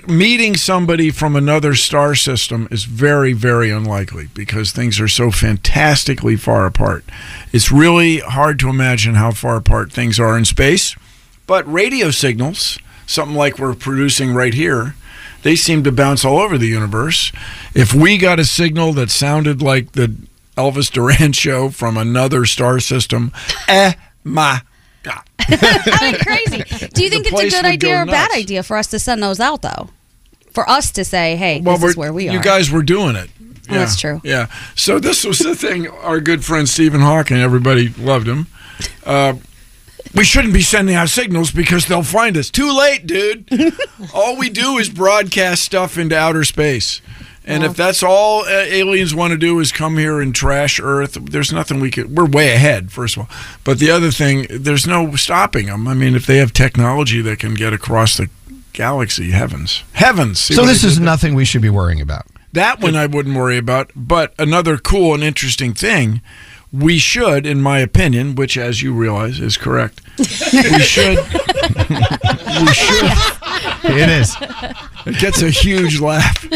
meeting 0.07 0.55
somebody 0.55 1.09
from 1.09 1.35
another 1.35 1.75
star 1.75 2.15
system 2.15 2.67
is 2.71 2.83
very, 2.83 3.33
very 3.33 3.71
unlikely 3.71 4.27
because 4.33 4.71
things 4.71 4.99
are 4.99 5.07
so 5.07 5.31
fantastically 5.31 6.35
far 6.35 6.65
apart. 6.65 7.03
It's 7.51 7.71
really 7.71 8.19
hard 8.19 8.59
to 8.59 8.69
imagine 8.69 9.15
how 9.15 9.31
far 9.31 9.55
apart 9.55 9.91
things 9.91 10.19
are 10.19 10.37
in 10.37 10.45
space. 10.45 10.95
But 11.47 11.71
radio 11.71 12.11
signals, 12.11 12.77
something 13.05 13.35
like 13.35 13.57
we're 13.59 13.73
producing 13.73 14.33
right 14.33 14.53
here, 14.53 14.95
they 15.43 15.55
seem 15.55 15.83
to 15.83 15.91
bounce 15.91 16.23
all 16.25 16.39
over 16.39 16.57
the 16.57 16.67
universe. 16.67 17.31
If 17.73 17.93
we 17.93 18.17
got 18.17 18.39
a 18.39 18.45
signal 18.45 18.93
that 18.93 19.09
sounded 19.09 19.61
like 19.61 19.93
the 19.93 20.13
Elvis 20.57 20.91
Duran 20.91 21.31
show 21.33 21.69
from 21.69 21.97
another 21.97 22.45
star 22.45 22.79
system, 22.79 23.31
eh, 23.67 23.93
my 24.23 24.61
God. 25.03 25.21
I 25.39 26.11
mean, 26.11 26.19
crazy. 26.21 26.87
Do 26.93 27.03
you 27.03 27.09
think 27.09 27.27
The 27.27 27.35
it's 27.35 27.53
a 27.55 27.57
good 27.57 27.65
idea 27.65 27.89
go 27.93 27.99
or 27.99 28.01
a 28.03 28.05
bad 28.05 28.31
idea 28.35 28.63
for 28.63 28.77
us 28.77 28.87
to 28.87 28.99
send 28.99 29.23
those 29.23 29.39
out, 29.39 29.61
though? 29.61 29.89
For 30.51 30.69
us 30.69 30.91
to 30.91 31.05
say, 31.05 31.35
"Hey, 31.37 31.59
this 31.61 31.79
we're- 31.81 31.89
is 31.91 31.97
where 31.97 32.11
we 32.13 32.27
are." 32.29 32.33
You 32.33 32.41
guys 32.41 32.69
were 32.69 32.83
doing 32.83 33.15
it. 33.15 33.29
Oh, 33.69 33.73
that's 33.75 33.97
true. 33.99 34.19
Yeah. 34.23 34.47
So 34.75 34.99
this 34.99 35.23
was 35.23 35.39
the 35.39 35.55
thing. 35.55 35.87
Our 35.87 36.19
good 36.19 36.43
friend 36.43 36.67
Stephen 36.67 36.99
Hawking, 36.99 37.37
everybody 37.37 37.87
loved 37.97 38.27
him. 38.27 38.47
Uh, 39.05 39.35
we 40.15 40.23
shouldn't 40.23 40.53
be 40.53 40.61
sending 40.61 40.95
out 40.95 41.09
signals 41.09 41.51
because 41.51 41.85
they'll 41.85 42.03
find 42.03 42.37
us. 42.37 42.49
Too 42.49 42.71
late, 42.71 43.07
dude. 43.07 43.49
all 44.13 44.37
we 44.37 44.49
do 44.49 44.77
is 44.77 44.89
broadcast 44.89 45.63
stuff 45.63 45.97
into 45.97 46.17
outer 46.17 46.43
space. 46.43 47.01
And 47.43 47.63
if 47.63 47.75
that's 47.75 48.03
all 48.03 48.41
uh, 48.45 48.49
aliens 48.49 49.15
want 49.15 49.31
to 49.31 49.37
do 49.37 49.59
is 49.59 49.71
come 49.71 49.97
here 49.97 50.21
and 50.21 50.33
trash 50.33 50.79
Earth, 50.79 51.13
there's 51.13 51.51
nothing 51.51 51.79
we 51.79 51.89
could. 51.89 52.15
We're 52.15 52.25
way 52.25 52.53
ahead, 52.53 52.91
first 52.91 53.17
of 53.17 53.23
all. 53.23 53.29
But 53.63 53.79
the 53.79 53.89
other 53.89 54.11
thing, 54.11 54.45
there's 54.49 54.85
no 54.85 55.15
stopping 55.15 55.65
them. 55.65 55.87
I 55.87 55.95
mean, 55.95 56.15
if 56.15 56.27
they 56.27 56.37
have 56.37 56.53
technology 56.53 57.19
that 57.21 57.39
can 57.39 57.55
get 57.55 57.73
across 57.73 58.15
the 58.15 58.29
galaxy, 58.73 59.31
heavens, 59.31 59.83
heavens. 59.93 60.39
So 60.39 60.65
this 60.65 60.83
is 60.83 60.93
did 60.93 60.99
there? 60.99 61.05
nothing 61.05 61.33
we 61.33 61.45
should 61.45 61.63
be 61.63 61.69
worrying 61.69 61.99
about. 61.99 62.27
That 62.53 62.79
one 62.79 62.95
I 62.95 63.07
wouldn't 63.07 63.35
worry 63.35 63.57
about. 63.57 63.91
But 63.95 64.33
another 64.37 64.77
cool 64.77 65.13
and 65.13 65.23
interesting 65.23 65.73
thing, 65.73 66.21
we 66.71 66.97
should, 66.97 67.45
in 67.45 67.61
my 67.61 67.79
opinion, 67.79 68.35
which 68.35 68.57
as 68.57 68.81
you 68.81 68.93
realize 68.93 69.39
is 69.39 69.57
correct, 69.57 70.01
we 70.17 70.25
should. 70.25 71.17
we 71.17 72.73
should. 72.73 73.11
It 73.83 74.09
is. 74.09 74.35
It 75.05 75.17
gets 75.19 75.41
a 75.41 75.49
huge 75.49 75.99
laugh 75.99 76.47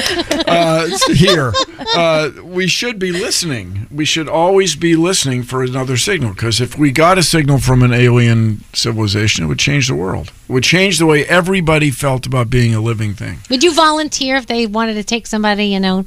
uh, 0.48 0.88
here. 1.14 1.52
Uh, 1.96 2.30
we 2.44 2.68
should 2.68 3.00
be 3.00 3.12
listening. 3.12 3.88
We 3.92 4.06
should 4.06 4.30
always 4.30 4.76
be 4.76 4.96
listening 4.96 5.44
for 5.44 5.64
another 5.64 5.98
signal 5.98 6.34
because 6.34 6.62
if 6.62 6.78
we 6.78 6.92
got 6.92 7.18
a 7.18 7.24
signal 7.24 7.58
from 7.58 7.82
an 7.84 7.94
alien 7.94 8.64
civilization, 8.74 9.46
it 9.46 9.48
would 9.48 9.60
change 9.60 9.88
the 9.88 9.96
world. 9.96 10.32
It 10.48 10.54
would 10.54 10.64
change 10.64 11.00
the 11.00 11.06
way 11.06 11.26
everybody 11.26 11.90
felt 11.92 12.26
about 12.26 12.50
being 12.50 12.76
a 12.76 12.82
living 12.82 13.14
thing. 13.16 13.40
Would 13.50 13.64
you 13.64 13.74
volunteer 13.74 14.36
if 14.36 14.46
they 14.46 14.68
wanted 14.68 14.94
to 14.94 15.04
take 15.04 15.26
somebody, 15.28 15.66
you 15.66 15.80
know, 15.80 16.06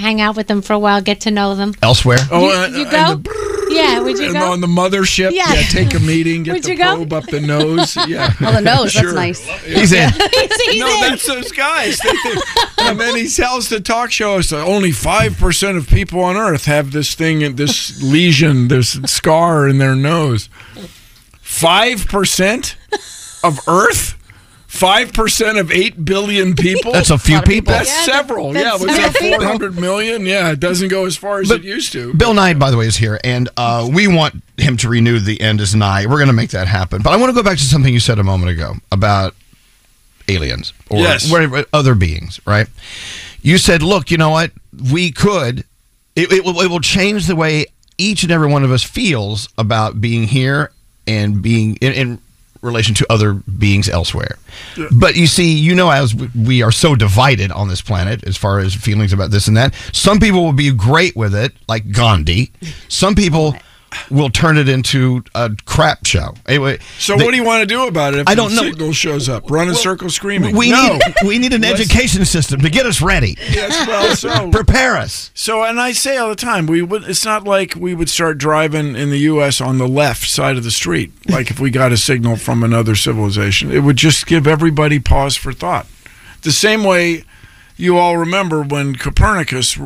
hang 0.00 0.20
out 0.20 0.36
with 0.36 0.46
them 0.48 0.62
for 0.62 0.72
a 0.72 0.78
while, 0.78 1.00
get 1.00 1.20
to 1.22 1.30
know 1.30 1.54
them? 1.54 1.74
Elsewhere. 1.82 2.18
Oh, 2.30 2.46
you, 2.48 2.52
uh, 2.52 2.66
you 2.68 2.82
and 2.82 2.90
go? 2.90 3.14
the 3.30 3.50
yeah, 3.70 4.00
would 4.00 4.18
you 4.18 4.24
and 4.30 4.34
go? 4.34 4.50
on 4.50 4.60
the 4.60 4.66
mothership, 4.66 5.30
Yeah. 5.30 5.52
yeah. 5.52 5.62
take 5.62 5.94
a 5.94 6.00
meeting, 6.12 6.42
get 6.42 6.54
Would 6.54 6.64
the 6.64 6.70
you 6.72 6.76
go? 6.76 6.96
probe 6.96 7.12
up 7.12 7.26
the 7.26 7.40
nose. 7.40 7.96
Yeah. 8.08 8.32
Oh, 8.40 8.52
the 8.52 8.60
nose. 8.60 8.90
Sure. 8.92 9.12
That's 9.12 9.14
nice. 9.14 9.64
He's 9.64 9.92
in. 9.92 10.10
He's- 10.10 10.60
he's 10.62 10.80
No, 10.80 10.88
in. 10.88 11.00
that's 11.10 11.26
those 11.26 11.52
guys. 11.52 12.00
And 12.78 12.98
then 12.98 13.14
he 13.14 13.28
tells 13.28 13.68
the 13.68 13.78
talk 13.80 14.10
show 14.10 14.34
host 14.36 14.50
that 14.50 14.66
only 14.66 14.90
five 14.90 15.36
percent 15.38 15.76
of 15.78 15.86
people 15.88 16.20
on 16.20 16.36
Earth 16.36 16.64
have 16.64 16.90
this 16.92 17.14
thing, 17.14 17.54
this 17.56 18.02
lesion, 18.02 18.68
this 18.68 18.98
scar 19.04 19.68
in 19.68 19.78
their 19.78 19.94
nose. 19.94 20.48
Five 21.40 22.06
percent 22.06 22.76
of 23.44 23.60
Earth. 23.68 24.16
Five 24.70 25.12
percent 25.12 25.58
of 25.58 25.72
eight 25.72 26.04
billion 26.04 26.54
people. 26.54 26.92
That's 26.92 27.10
a 27.10 27.18
few 27.18 27.42
people. 27.42 27.72
That's 27.72 27.88
Yeah, 27.88 28.04
several. 28.18 28.52
that's 28.52 28.64
yeah, 28.64 28.86
was 28.86 28.96
that 28.96 29.16
four 29.16 29.44
hundred 29.44 29.76
million? 29.76 30.24
Yeah, 30.24 30.52
it 30.52 30.60
doesn't 30.60 30.88
go 30.88 31.06
as 31.06 31.16
far 31.16 31.40
as 31.40 31.48
But 31.48 31.58
it 31.60 31.64
used 31.64 31.92
to. 31.92 32.14
Bill 32.14 32.32
Nye, 32.34 32.54
by 32.54 32.70
the 32.70 32.76
way, 32.76 32.86
is 32.86 32.96
here, 32.96 33.18
and 33.24 33.48
uh, 33.56 33.88
we 33.92 34.06
want 34.06 34.42
him 34.56 34.76
to 34.78 34.88
renew 34.88 35.18
the 35.18 35.40
end 35.40 35.60
is 35.60 35.74
Nye. 35.74 36.06
We're 36.06 36.16
going 36.18 36.28
to 36.28 36.32
make 36.32 36.50
that 36.50 36.68
happen. 36.68 37.02
But 37.02 37.12
I 37.12 37.16
want 37.16 37.30
to 37.30 37.34
go 37.34 37.42
back 37.42 37.58
to 37.58 37.64
something 37.64 37.92
you 37.92 37.98
said 38.00 38.20
a 38.20 38.22
moment 38.24 38.52
ago 38.52 38.74
about 38.92 39.34
aliens 40.28 40.72
or 40.88 40.98
Yes. 41.00 41.30
whatever- 41.30 41.64
other 41.72 41.94
beings, 41.96 42.40
right? 42.46 42.68
You 43.42 43.58
said, 43.58 43.82
look, 43.82 44.10
you 44.10 44.18
know 44.18 44.30
what? 44.30 44.52
We 44.92 45.10
could, 45.10 45.64
it, 46.14 46.30
it, 46.32 46.44
will, 46.44 46.60
it 46.60 46.68
will 46.70 46.80
change 46.80 47.26
the 47.26 47.34
way 47.34 47.66
each 47.98 48.22
and 48.22 48.30
every 48.30 48.48
one 48.48 48.62
of 48.62 48.70
us 48.70 48.84
feels 48.84 49.48
about 49.58 50.00
being 50.00 50.24
here 50.24 50.70
and 51.08 51.42
being 51.42 51.74
in, 51.76 51.92
in 51.92 52.18
relation 52.62 52.94
to 52.96 53.06
other 53.10 53.34
beings 53.34 53.88
elsewhere. 53.88 54.36
But 54.90 55.16
you 55.16 55.26
see, 55.26 55.52
you 55.54 55.74
know, 55.74 55.90
as 55.90 56.14
we- 56.14 56.28
we 56.34 56.62
are 56.62 56.72
so 56.72 56.94
divided 56.94 57.50
on 57.52 57.68
this 57.68 57.80
planet 57.80 58.22
as 58.26 58.36
far 58.36 58.58
as 58.58 58.74
feelings 58.74 59.12
about 59.12 59.30
this 59.30 59.48
and 59.48 59.56
that, 59.56 59.74
some 59.92 60.20
people 60.20 60.44
will 60.44 60.52
be 60.52 60.70
great 60.70 61.16
with 61.16 61.34
it, 61.34 61.54
like 61.68 61.90
Gandhi. 61.92 62.52
Some 62.88 63.14
people 63.14 63.56
will 64.10 64.30
turn 64.30 64.56
it 64.58 64.68
into 64.68 65.22
a 65.34 65.50
crap 65.64 66.06
show. 66.06 66.34
Anyway, 66.46 66.78
So 66.98 67.16
they- 67.16 67.24
what 67.24 67.30
do 67.32 67.36
you 67.36 67.44
want 67.44 67.60
to 67.62 67.66
do 67.66 67.86
about 67.86 68.14
it 68.14 68.20
if 68.20 68.28
I 68.28 68.34
don't 68.34 68.50
the 68.50 68.56
know. 68.56 68.62
signal 68.62 68.92
shows 68.92 69.28
up? 69.28 69.50
Run 69.50 69.68
in 69.68 69.74
circles 69.74 70.14
screaming. 70.14 70.54
we 70.56 70.70
no. 70.70 70.92
need 70.94 71.14
we 71.24 71.38
need 71.38 71.52
an 71.52 71.64
education 71.64 72.24
system 72.24 72.60
to 72.60 72.70
get 72.70 72.86
us 72.86 73.00
ready. 73.02 73.36
Yes, 73.50 73.86
well, 73.86 74.14
so 74.16 74.50
Prepare 74.52 74.96
us. 74.96 75.30
So, 75.34 75.62
and 75.64 75.80
I 75.80 75.92
say 75.92 76.16
all 76.16 76.28
the 76.28 76.36
time, 76.36 76.66
we 76.66 76.82
would. 76.82 77.04
It's 77.04 77.24
not 77.24 77.44
like 77.44 77.74
we 77.76 77.94
would 77.94 78.08
start 78.08 78.38
driving 78.38 78.94
in 78.96 79.10
the 79.10 79.18
U.S. 79.20 79.60
on 79.60 79.78
the 79.78 79.88
left 79.88 80.28
side 80.28 80.56
of 80.56 80.64
the 80.64 80.70
street. 80.70 81.12
Like 81.30 81.50
if 81.50 81.60
we 81.60 81.70
got 81.70 81.92
a 81.92 81.96
signal 81.96 82.36
from 82.36 82.64
another 82.64 82.96
civilization, 82.96 83.70
it 83.70 83.80
would 83.80 83.96
just 83.96 84.26
give 84.26 84.46
everybody 84.48 84.98
pause 84.98 85.36
for 85.36 85.52
thought. 85.52 85.86
The 86.42 86.50
same 86.50 86.82
way 86.82 87.22
you 87.76 87.98
all 87.98 88.16
remember 88.18 88.62
when 88.62 88.96
Copernicus 88.96 89.78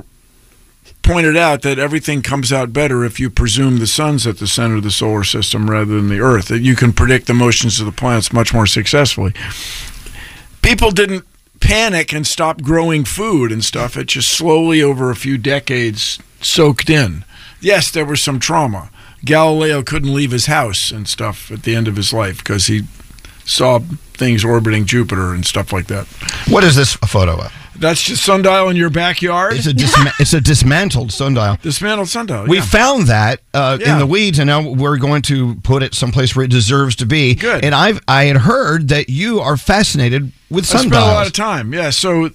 pointed 1.04 1.36
out 1.36 1.62
that 1.62 1.78
everything 1.78 2.22
comes 2.22 2.52
out 2.52 2.72
better 2.72 3.04
if 3.04 3.20
you 3.20 3.30
presume 3.30 3.78
the 3.78 3.86
sun's 3.86 4.26
at 4.26 4.38
the 4.38 4.46
center 4.46 4.76
of 4.76 4.82
the 4.82 4.90
solar 4.90 5.22
system 5.22 5.70
rather 5.70 5.94
than 5.94 6.08
the 6.08 6.20
Earth. 6.20 6.48
That 6.48 6.62
you 6.62 6.74
can 6.74 6.92
predict 6.92 7.26
the 7.26 7.34
motions 7.34 7.78
of 7.78 7.86
the 7.86 7.92
planets 7.92 8.32
much 8.32 8.52
more 8.52 8.66
successfully. 8.66 9.34
People 10.62 10.90
didn't 10.90 11.24
panic 11.60 12.12
and 12.12 12.26
stop 12.26 12.62
growing 12.62 13.04
food 13.04 13.52
and 13.52 13.64
stuff. 13.64 13.96
It 13.96 14.06
just 14.06 14.30
slowly 14.30 14.82
over 14.82 15.10
a 15.10 15.16
few 15.16 15.38
decades 15.38 16.18
soaked 16.40 16.90
in. 16.90 17.24
Yes, 17.60 17.90
there 17.90 18.04
was 18.04 18.22
some 18.22 18.40
trauma. 18.40 18.90
Galileo 19.24 19.82
couldn't 19.82 20.12
leave 20.14 20.32
his 20.32 20.46
house 20.46 20.90
and 20.90 21.08
stuff 21.08 21.50
at 21.50 21.62
the 21.62 21.74
end 21.74 21.88
of 21.88 21.96
his 21.96 22.12
life 22.12 22.38
because 22.38 22.66
he 22.66 22.82
saw 23.44 23.80
things 24.14 24.44
orbiting 24.44 24.86
Jupiter 24.86 25.34
and 25.34 25.44
stuff 25.44 25.72
like 25.72 25.86
that. 25.88 26.06
What 26.48 26.64
is 26.64 26.76
this 26.76 26.94
photo 26.94 27.40
of? 27.40 27.52
That's 27.76 28.02
just 28.02 28.24
sundial 28.24 28.68
in 28.68 28.76
your 28.76 28.90
backyard. 28.90 29.54
It's 29.54 29.66
a 29.66 29.72
disma- 29.72 30.12
it's 30.20 30.32
a 30.32 30.40
dismantled 30.40 31.12
sundial. 31.12 31.56
Dismantled 31.60 32.08
sundial. 32.08 32.46
We 32.46 32.58
yeah. 32.58 32.64
found 32.64 33.08
that 33.08 33.40
uh, 33.52 33.78
in 33.84 33.98
the 33.98 34.06
weeds, 34.06 34.38
and 34.38 34.46
now 34.46 34.68
we're 34.68 34.96
going 34.96 35.22
to 35.22 35.56
put 35.56 35.82
it 35.82 35.94
someplace 35.94 36.36
where 36.36 36.44
it 36.44 36.50
deserves 36.50 36.96
to 36.96 37.06
be. 37.06 37.34
Good. 37.34 37.64
And 37.64 37.74
I've 37.74 38.00
I 38.06 38.24
had 38.24 38.36
heard 38.38 38.88
that 38.88 39.08
you 39.08 39.40
are 39.40 39.56
fascinated 39.56 40.30
with 40.50 40.72
I 40.72 40.78
spent 40.78 40.94
a 40.94 40.98
lot 41.00 41.26
of 41.26 41.32
time. 41.32 41.74
Yeah. 41.74 41.90
So, 41.90 42.30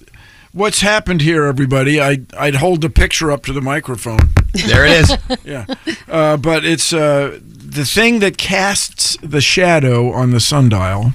what's 0.52 0.80
happened 0.80 1.20
here, 1.22 1.44
everybody? 1.44 2.00
I 2.00 2.20
I'd 2.38 2.56
hold 2.56 2.80
the 2.80 2.90
picture 2.90 3.30
up 3.30 3.44
to 3.46 3.52
the 3.52 3.60
microphone. 3.60 4.30
there 4.66 4.86
it 4.86 4.92
is. 4.92 5.16
yeah. 5.44 5.66
Uh, 6.08 6.36
but 6.36 6.64
it's 6.64 6.92
uh, 6.92 7.38
the 7.42 7.84
thing 7.84 8.18
that 8.20 8.36
casts 8.36 9.16
the 9.22 9.40
shadow 9.40 10.12
on 10.12 10.30
the 10.30 10.40
sundial 10.40 11.12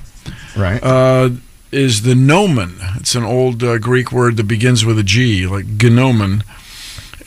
right. 0.55 0.81
uh, 0.81 1.29
is 1.71 2.03
the 2.03 2.15
gnomon. 2.15 2.75
It's 2.95 3.15
an 3.15 3.23
old 3.23 3.63
uh, 3.63 3.77
Greek 3.77 4.11
word 4.11 4.37
that 4.37 4.47
begins 4.47 4.85
with 4.85 4.97
a 4.97 5.03
G, 5.03 5.45
like 5.47 5.65
gnomon. 5.65 6.43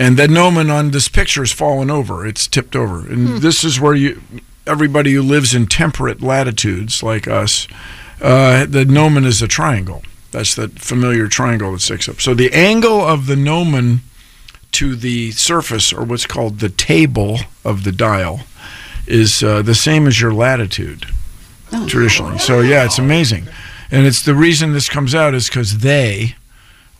And 0.01 0.16
that 0.16 0.31
gnomon 0.31 0.71
on 0.71 0.92
this 0.92 1.09
picture 1.09 1.42
is 1.42 1.53
fallen 1.53 1.90
over. 1.90 2.25
It's 2.25 2.47
tipped 2.47 2.77
over. 2.77 3.01
And 3.01 3.38
this 3.38 3.64
is 3.64 3.81
where 3.81 3.94
you, 3.94 4.23
everybody 4.64 5.12
who 5.12 5.23
lives 5.23 5.55
in 5.55 5.66
temperate 5.66 6.23
latitudes 6.23 7.03
like 7.03 7.27
us, 7.27 7.66
uh, 8.23 8.64
the 8.64 8.85
gnomon 8.85 9.25
is 9.25 9.42
a 9.42 9.49
triangle. 9.49 10.03
That's 10.30 10.54
that 10.56 10.78
familiar 10.78 11.28
triangle 11.28 11.72
that 11.72 11.80
sticks 11.80 12.08
up. 12.08 12.20
So 12.20 12.34
the 12.34 12.52
angle 12.52 13.00
of 13.00 13.26
the 13.26 13.36
gnomon 13.36 14.00
to 14.72 14.94
the 14.94 15.30
surface, 15.32 15.92
or 15.92 16.04
what's 16.04 16.26
called 16.26 16.58
the 16.58 16.68
table 16.68 17.38
of 17.64 17.84
the 17.84 17.92
dial, 17.92 18.40
is 19.06 19.42
uh, 19.42 19.62
the 19.62 19.74
same 19.74 20.06
as 20.06 20.20
your 20.20 20.32
latitude 20.32 21.06
traditionally. 21.86 22.38
So 22.38 22.60
yeah, 22.60 22.84
it's 22.84 22.98
amazing, 22.98 23.48
and 23.90 24.06
it's 24.06 24.22
the 24.22 24.34
reason 24.34 24.72
this 24.72 24.88
comes 24.88 25.14
out 25.14 25.34
is 25.34 25.48
because 25.48 25.78
they, 25.78 26.34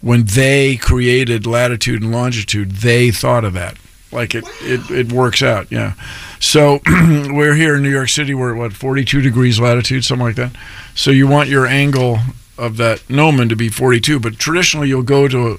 when 0.01 0.25
they 0.25 0.77
created 0.77 1.47
latitude 1.47 2.03
and 2.03 2.11
longitude, 2.11 2.73
they 2.73 3.11
thought 3.11 3.45
of 3.45 3.53
that. 3.55 3.77
Like 4.11 4.35
it, 4.35 4.45
it, 4.63 4.91
it 4.91 5.13
works 5.13 5.43
out. 5.43 5.71
Yeah. 5.71 5.93
So 6.41 6.81
we're 6.87 7.55
here 7.55 7.77
in 7.77 7.83
New 7.83 7.91
York 7.91 8.09
City. 8.09 8.33
We're 8.33 8.55
at 8.55 8.59
what 8.59 8.73
42 8.73 9.21
degrees 9.21 9.61
latitude, 9.61 10.05
something 10.05 10.27
like 10.27 10.37
that. 10.37 10.53
So 10.95 11.11
you 11.11 11.29
want 11.29 11.51
your 11.51 11.67
angle 11.67 12.19
of 12.59 12.77
that 12.77 13.09
gnomon 13.09 13.49
to 13.49 13.57
be 13.57 13.69
42, 13.69 14.21
but 14.21 14.39
traditionally 14.39 14.89
you'll 14.89 15.03
go 15.03 15.29
to 15.29 15.59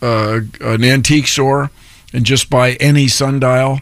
a, 0.00 0.04
uh, 0.06 0.40
an 0.60 0.84
antique 0.84 1.26
store 1.26 1.70
and 2.12 2.24
just 2.24 2.50
buy 2.50 2.72
any 2.74 3.08
sundial 3.08 3.80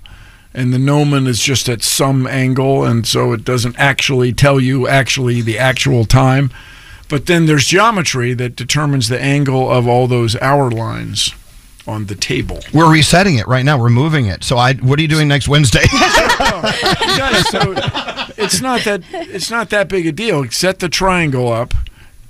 and 0.55 0.72
the 0.72 0.79
gnomon 0.79 1.27
is 1.27 1.40
just 1.40 1.68
at 1.68 1.83
some 1.83 2.27
angle 2.27 2.85
and 2.85 3.07
so 3.07 3.33
it 3.33 3.44
doesn't 3.44 3.79
actually 3.79 4.33
tell 4.33 4.61
you 4.61 4.87
actually 4.87 5.40
the 5.40 5.59
actual 5.59 6.05
time 6.05 6.51
but 7.09 7.27
then 7.27 7.46
there's 7.46 7.66
geometry 7.66 8.35
that 8.35 8.57
determines 8.57 9.09
the 9.09 9.20
angle 9.20 9.70
of 9.70 9.87
all 9.87 10.07
those 10.07 10.37
hour 10.37 10.70
lines 10.70 11.35
on 11.87 12.07
the 12.07 12.14
table 12.14 12.61
We're 12.72 12.90
resetting 12.90 13.37
it 13.37 13.46
right 13.48 13.64
now. 13.64 13.77
We're 13.77 13.90
moving 13.90 14.27
it. 14.27 14.44
So 14.44 14.57
I, 14.57 14.75
what 14.75 15.01
are 15.01 15.03
you 15.03 15.09
doing 15.09 15.27
next 15.27 15.48
Wednesday? 15.48 15.83
So 17.51 17.75
it's 18.37 18.61
not 18.61 18.83
that 18.85 19.03
it's 19.12 19.51
not 19.51 19.70
that 19.70 19.88
big 19.88 20.07
a 20.07 20.12
deal 20.12 20.48
set 20.51 20.79
the 20.79 20.88
triangle 20.88 21.53
up 21.53 21.75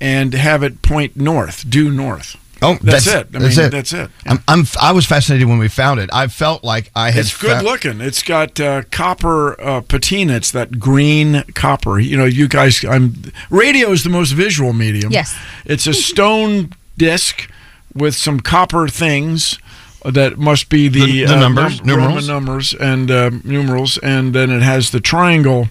and 0.02 0.34
have 0.34 0.62
it 0.62 0.82
point 0.82 1.16
north 1.16 1.64
due 1.70 1.90
north 1.90 2.36
oh, 2.60 2.76
that's, 2.82 3.06
it 3.06 3.28
I 3.34 3.38
that's 3.38 3.56
mean, 3.56 3.66
it. 3.66 3.70
that's 3.70 3.92
it 3.92 4.10
I'm, 4.26 4.38
I'm 4.48 4.64
I 4.80 4.92
was 4.92 5.06
fascinated 5.06 5.48
when 5.48 5.58
we 5.58 5.68
found 5.68 6.00
it. 6.00 6.10
I 6.12 6.26
felt 6.26 6.62
like 6.64 6.90
I 6.94 7.10
had. 7.10 7.20
It's 7.20 7.36
good 7.36 7.58
fou- 7.60 7.64
looking. 7.64 8.00
It's 8.00 8.22
got 8.22 8.58
uh, 8.60 8.82
copper 8.90 9.60
uh, 9.60 9.80
patina. 9.80 10.34
It's 10.34 10.50
that 10.52 10.78
green 10.78 11.42
copper. 11.54 11.98
You 11.98 12.16
know, 12.16 12.24
you 12.24 12.46
guys. 12.48 12.84
I'm 12.84 13.14
radio 13.50 13.90
is 13.92 14.02
the 14.04 14.10
most 14.10 14.32
visual 14.32 14.72
medium. 14.72 15.10
Yes. 15.12 15.34
It's 15.64 15.86
a 15.86 15.94
stone 16.10 16.72
disc 16.98 17.48
with 17.94 18.14
some 18.14 18.40
copper 18.40 18.88
things 18.88 19.58
that 20.04 20.36
must 20.38 20.68
be 20.68 20.88
the, 20.88 21.00
The- 21.04 21.24
the 21.26 21.36
uh, 21.36 21.40
numbers, 21.40 21.82
num- 21.84 21.96
Roman 21.96 22.08
numerals? 22.24 22.28
numbers 22.28 22.74
and 22.74 23.10
uh, 23.10 23.30
numerals, 23.44 23.98
and 23.98 24.34
then 24.34 24.50
it 24.50 24.62
has 24.62 24.90
the 24.90 25.00
triangle 25.00 25.68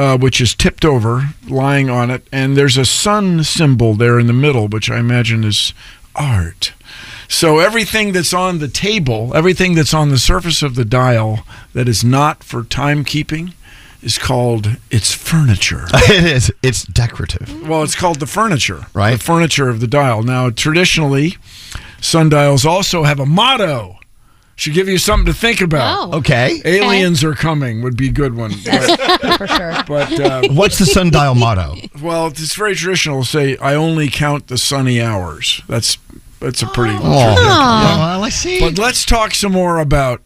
uh, 0.00 0.16
which 0.16 0.40
is 0.40 0.54
tipped 0.54 0.82
over, 0.82 1.34
lying 1.46 1.90
on 1.90 2.10
it, 2.10 2.26
and 2.32 2.56
there's 2.56 2.78
a 2.78 2.86
sun 2.86 3.44
symbol 3.44 3.92
there 3.92 4.18
in 4.18 4.26
the 4.28 4.32
middle, 4.32 4.66
which 4.66 4.90
I 4.90 4.98
imagine 4.98 5.44
is 5.44 5.74
art. 6.16 6.72
So 7.28 7.58
everything 7.58 8.12
that's 8.12 8.32
on 8.32 8.60
the 8.60 8.68
table, 8.68 9.36
everything 9.36 9.74
that's 9.74 9.92
on 9.92 10.08
the 10.08 10.16
surface 10.16 10.62
of 10.62 10.74
the 10.74 10.86
dial 10.86 11.40
that 11.74 11.86
is 11.86 12.02
not 12.02 12.42
for 12.42 12.62
timekeeping 12.62 13.52
is 14.00 14.16
called 14.16 14.78
it's 14.90 15.12
furniture. 15.12 15.84
it 15.92 16.24
is. 16.24 16.50
It's 16.62 16.84
decorative. 16.84 17.68
Well, 17.68 17.82
it's 17.82 17.94
called 17.94 18.20
the 18.20 18.26
furniture. 18.26 18.86
Right. 18.94 19.18
The 19.18 19.22
furniture 19.22 19.68
of 19.68 19.80
the 19.80 19.86
dial. 19.86 20.22
Now, 20.22 20.48
traditionally, 20.48 21.36
sundials 22.00 22.64
also 22.64 23.02
have 23.02 23.20
a 23.20 23.26
motto. 23.26 23.99
Should 24.60 24.74
give 24.74 24.88
you 24.90 24.98
something 24.98 25.24
to 25.24 25.32
think 25.32 25.62
about. 25.62 26.10
Oh. 26.12 26.18
Okay. 26.18 26.60
Aliens 26.66 27.24
are 27.24 27.32
coming 27.34 27.80
would 27.80 27.96
be 27.96 28.08
a 28.10 28.12
good 28.12 28.36
one. 28.36 28.52
But, 28.66 29.38
for 29.38 29.46
sure. 29.46 29.72
but, 29.88 30.20
uh, 30.20 30.42
What's 30.50 30.78
the 30.78 30.84
sundial 30.84 31.34
motto? 31.34 31.76
well, 32.02 32.26
it's 32.26 32.54
very 32.54 32.74
traditional. 32.74 33.24
Say, 33.24 33.56
I 33.56 33.74
only 33.74 34.10
count 34.10 34.48
the 34.48 34.58
sunny 34.58 35.00
hours. 35.00 35.62
That's 35.66 35.96
that's 36.40 36.60
a 36.60 36.66
pretty. 36.66 36.94
Oh, 36.94 37.00
well, 37.00 38.22
I 38.22 38.28
see. 38.28 38.60
But 38.60 38.76
let's 38.78 39.06
talk 39.06 39.32
some 39.32 39.52
more 39.52 39.78
about 39.78 40.20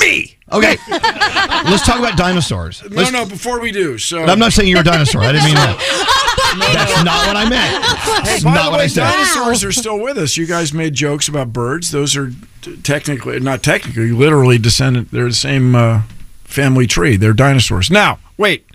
me. 0.00 0.36
Okay. 0.50 0.76
Let's 0.88 1.86
talk 1.86 2.00
about 2.00 2.16
dinosaurs. 2.18 2.82
No, 2.82 2.96
Let's- 2.96 3.12
no. 3.12 3.26
Before 3.26 3.60
we 3.60 3.70
do, 3.70 3.96
so 3.96 4.24
I'm 4.24 4.40
not 4.40 4.54
saying 4.54 4.68
you're 4.70 4.80
a 4.80 4.84
dinosaur. 4.84 5.20
I 5.22 5.30
didn't 5.30 5.44
mean 5.44 5.54
that. 5.54 6.12
That's 6.74 7.04
not 7.04 7.26
what 7.28 7.36
I 7.36 7.48
meant. 7.48 8.24
That's 8.26 8.42
By 8.44 8.54
not 8.54 8.64
the 8.64 8.70
what 8.70 8.78
way, 8.78 8.84
I 8.84 8.88
said. 8.88 9.04
dinosaurs 9.10 9.62
are 9.62 9.72
still 9.72 10.00
with 10.00 10.18
us. 10.18 10.36
You 10.36 10.46
guys 10.46 10.72
made 10.72 10.94
jokes 10.94 11.28
about 11.28 11.52
birds. 11.52 11.90
Those 11.92 12.16
are 12.16 12.30
t- 12.30 12.36
technically, 12.82 13.40
not 13.40 13.62
technically, 13.62 14.12
literally 14.12 14.58
descendant. 14.58 15.10
They're 15.10 15.28
the 15.28 15.34
same 15.34 15.74
uh, 15.74 16.02
family 16.44 16.86
tree. 16.86 17.16
They're 17.16 17.32
dinosaurs. 17.32 17.90
Now, 17.90 18.18
wait. 18.36 18.66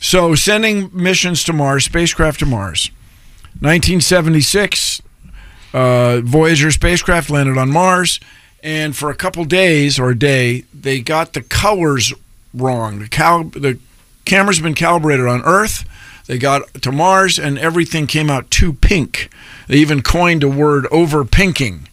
So, 0.00 0.34
sending 0.34 0.90
missions 0.92 1.44
to 1.44 1.52
Mars, 1.52 1.84
spacecraft 1.84 2.40
to 2.40 2.46
Mars. 2.46 2.90
1976, 3.60 5.00
uh, 5.72 6.20
Voyager 6.22 6.70
spacecraft 6.70 7.30
landed 7.30 7.58
on 7.58 7.70
Mars, 7.70 8.20
and 8.62 8.96
for 8.96 9.10
a 9.10 9.14
couple 9.14 9.44
days 9.44 9.98
or 9.98 10.10
a 10.10 10.18
day, 10.18 10.64
they 10.74 11.00
got 11.00 11.32
the 11.32 11.42
colors 11.42 12.12
wrong. 12.54 12.98
The, 12.98 13.08
cal- 13.08 13.44
the 13.44 13.78
camera's 14.24 14.60
been 14.60 14.74
calibrated 14.74 15.26
on 15.26 15.42
Earth. 15.42 15.84
They 16.26 16.38
got 16.38 16.74
to 16.82 16.92
Mars, 16.92 17.38
and 17.38 17.58
everything 17.58 18.06
came 18.06 18.30
out 18.30 18.50
too 18.50 18.72
pink. 18.72 19.30
They 19.68 19.76
even 19.76 20.02
coined 20.02 20.42
a 20.42 20.48
word 20.48 20.86
over 20.90 21.24
pinking. 21.24 21.88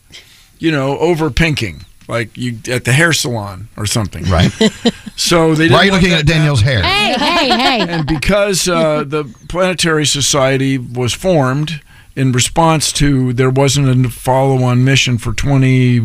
You 0.63 0.71
know, 0.71 0.97
over 0.99 1.29
pinking, 1.29 1.83
like 2.07 2.37
you 2.37 2.57
at 2.69 2.85
the 2.85 2.93
hair 2.93 3.11
salon 3.11 3.67
or 3.75 3.85
something. 3.85 4.23
Right. 4.25 4.51
So 5.15 5.53
they. 5.53 5.69
Why 5.69 5.77
are 5.77 5.85
you 5.85 5.91
looking 5.91 6.11
at 6.11 6.19
to 6.19 6.25
Daniel's 6.25 6.61
hair? 6.61 6.81
Hey, 6.81 7.13
hey, 7.13 7.49
hey. 7.49 7.87
And 7.87 8.07
because 8.07 8.67
uh, 8.67 9.03
the 9.03 9.25
Planetary 9.47 10.07
Society 10.07 10.79
was 10.79 11.13
formed 11.13 11.81
in 12.15 12.31
response 12.31 12.91
to 12.93 13.31
there 13.31 13.51
wasn't 13.51 14.05
a 14.05 14.09
follow-on 14.09 14.83
mission 14.83 15.19
for 15.19 15.31
20 15.31 16.01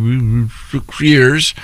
years, 1.01 1.55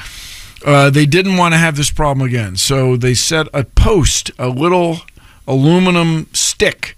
uh, 0.64 0.88
they 0.88 1.04
didn't 1.04 1.36
want 1.36 1.52
to 1.52 1.58
have 1.58 1.76
this 1.76 1.90
problem 1.90 2.26
again. 2.26 2.56
So 2.56 2.96
they 2.96 3.12
set 3.12 3.46
a 3.52 3.64
post, 3.64 4.30
a 4.38 4.48
little 4.48 5.00
aluminum 5.46 6.28
stick, 6.32 6.96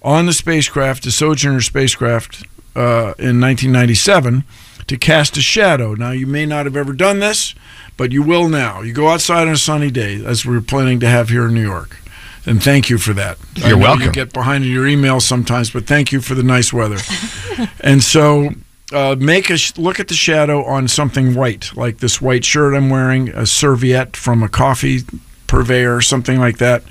on 0.00 0.26
the 0.26 0.32
spacecraft, 0.32 1.02
the 1.02 1.10
Sojourner 1.10 1.60
spacecraft, 1.60 2.46
uh, 2.76 3.14
in 3.18 3.40
1997 3.40 4.44
to 4.86 4.96
cast 4.96 5.36
a 5.36 5.40
shadow. 5.40 5.94
Now, 5.94 6.12
you 6.12 6.26
may 6.26 6.46
not 6.46 6.66
have 6.66 6.76
ever 6.76 6.92
done 6.92 7.18
this, 7.18 7.54
but 7.96 8.12
you 8.12 8.22
will 8.22 8.48
now. 8.48 8.80
You 8.80 8.92
go 8.92 9.08
outside 9.08 9.48
on 9.48 9.54
a 9.54 9.58
sunny 9.58 9.90
day, 9.90 10.24
as 10.24 10.46
we're 10.46 10.60
planning 10.60 11.00
to 11.00 11.08
have 11.08 11.28
here 11.28 11.48
in 11.48 11.54
New 11.54 11.62
York. 11.62 11.98
And 12.46 12.62
thank 12.62 12.88
you 12.88 12.96
for 12.96 13.12
that. 13.12 13.36
You're 13.56 13.76
welcome. 13.76 14.06
You 14.06 14.12
get 14.12 14.32
behind 14.32 14.64
in 14.64 14.70
your 14.70 14.84
emails 14.84 15.22
sometimes, 15.22 15.70
but 15.70 15.86
thank 15.86 16.12
you 16.12 16.20
for 16.20 16.34
the 16.34 16.42
nice 16.42 16.72
weather. 16.72 16.98
and 17.80 18.02
so, 18.02 18.50
uh, 18.92 19.16
make 19.18 19.50
a 19.50 19.58
sh- 19.58 19.76
look 19.76 20.00
at 20.00 20.08
the 20.08 20.14
shadow 20.14 20.64
on 20.64 20.88
something 20.88 21.34
white, 21.34 21.76
like 21.76 21.98
this 21.98 22.22
white 22.22 22.44
shirt 22.44 22.74
I'm 22.74 22.88
wearing, 22.88 23.28
a 23.30 23.44
serviette 23.44 24.16
from 24.16 24.42
a 24.42 24.48
coffee 24.48 25.00
purveyor, 25.46 26.00
something 26.00 26.38
like 26.38 26.58
that, 26.58 26.84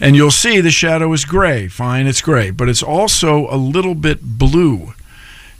and 0.00 0.14
you'll 0.14 0.30
see 0.30 0.60
the 0.60 0.70
shadow 0.70 1.12
is 1.12 1.24
gray. 1.24 1.68
Fine, 1.68 2.06
it's 2.06 2.20
gray, 2.20 2.50
but 2.50 2.68
it's 2.68 2.82
also 2.82 3.48
a 3.50 3.56
little 3.56 3.94
bit 3.94 4.20
blue. 4.22 4.92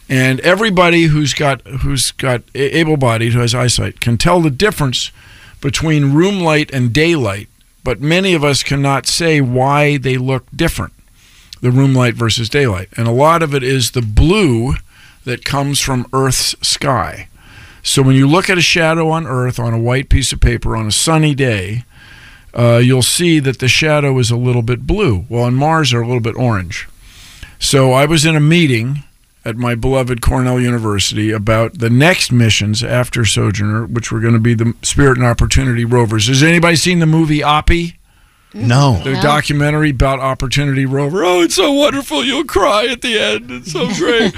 And 0.09 0.41
everybody 0.41 1.05
who's 1.05 1.35
got 1.35 1.61
who's 1.67 2.13
got 2.13 2.43
able-bodied 2.55 3.35
who 3.35 3.41
has 3.41 3.55
eyesight 3.55 4.01
can 4.01 4.17
tell 4.17 4.41
the 4.41 4.51
difference 4.51 5.11
between 5.61 6.15
room 6.15 6.41
light 6.41 6.71
and 6.73 6.93
daylight, 6.93 7.49
but 7.85 8.01
many 8.01 8.33
of 8.33 8.43
us 8.43 8.63
cannot 8.63 9.07
say 9.07 9.41
why 9.41 9.99
they 9.99 10.17
look 10.17 10.47
different, 10.55 10.93
the 11.61 11.71
room 11.71 11.95
light 11.95 12.15
versus 12.15 12.49
daylight. 12.49 12.89
And 12.97 13.07
a 13.07 13.13
lot 13.13 13.43
of 13.43 13.55
it 13.55 13.63
is 13.63 13.91
the 13.91 14.03
blue 14.03 14.75
that 15.25 15.45
comes 15.45 15.81
from 15.81 16.07
Earth's 16.13 16.55
sky. 16.67 17.29
So 17.83 18.03
when 18.03 18.17
you 18.17 18.27
look 18.27 18.49
at 18.49 18.59
a 18.59 18.63
shadow 18.63 19.11
on 19.11 19.27
Earth 19.27 19.59
on 19.59 19.75
a 19.75 19.79
white 19.79 20.09
piece 20.09 20.33
of 20.33 20.41
paper 20.41 20.77
on 20.77 20.87
a 20.87 20.93
sunny 20.93 21.35
day, 21.35 21.85
uh, 22.55 22.79
you'll 22.79 23.03
see 23.03 23.41
that 23.41 23.59
the 23.59 23.69
shadow 23.69 24.19
is 24.19 24.31
a 24.31 24.37
little 24.37 24.63
bit 24.63 24.87
blue. 24.87 25.27
Well, 25.29 25.45
on 25.45 25.55
Mars, 25.55 25.91
they're 25.91 26.01
a 26.01 26.07
little 26.07 26.23
bit 26.23 26.37
orange. 26.37 26.89
So 27.59 27.93
I 27.93 28.07
was 28.07 28.25
in 28.25 28.37
a 28.37 28.41
meeting 28.41 29.05
at 29.45 29.57
my 29.57 29.75
beloved 29.75 30.21
Cornell 30.21 30.61
University 30.61 31.31
about 31.31 31.79
the 31.79 31.91
next 31.91 32.33
missions 32.33 32.83
after 32.83 33.25
Sojourner, 33.25 33.87
which 33.87 34.13
were 34.13 34.21
going 34.21 34.35
to 34.35 34.41
be 34.41 34.55
the 34.55 34.75
Spirit 34.83 35.19
and 35.19 35.27
Opportunity 35.27 35.85
rovers. 35.85 36.29
Has 36.29 36.43
anybody 36.43 36.77
seen 36.77 36.99
the 36.99 37.07
movie 37.07 37.41
Oppy? 37.41 37.97
No. 38.55 39.01
The 39.05 39.15
documentary 39.15 39.91
about 39.91 40.21
Opportunity 40.21 40.87
Rover. 40.87 41.25
Oh, 41.25 41.43
it's 41.43 41.55
so 41.55 41.73
wonderful. 41.73 42.25
You'll 42.25 42.45
cry 42.45 42.87
at 42.87 43.03
the 43.03 43.19
end. 43.19 43.51
It's 43.51 43.73
so 43.73 43.89
great. 43.95 44.35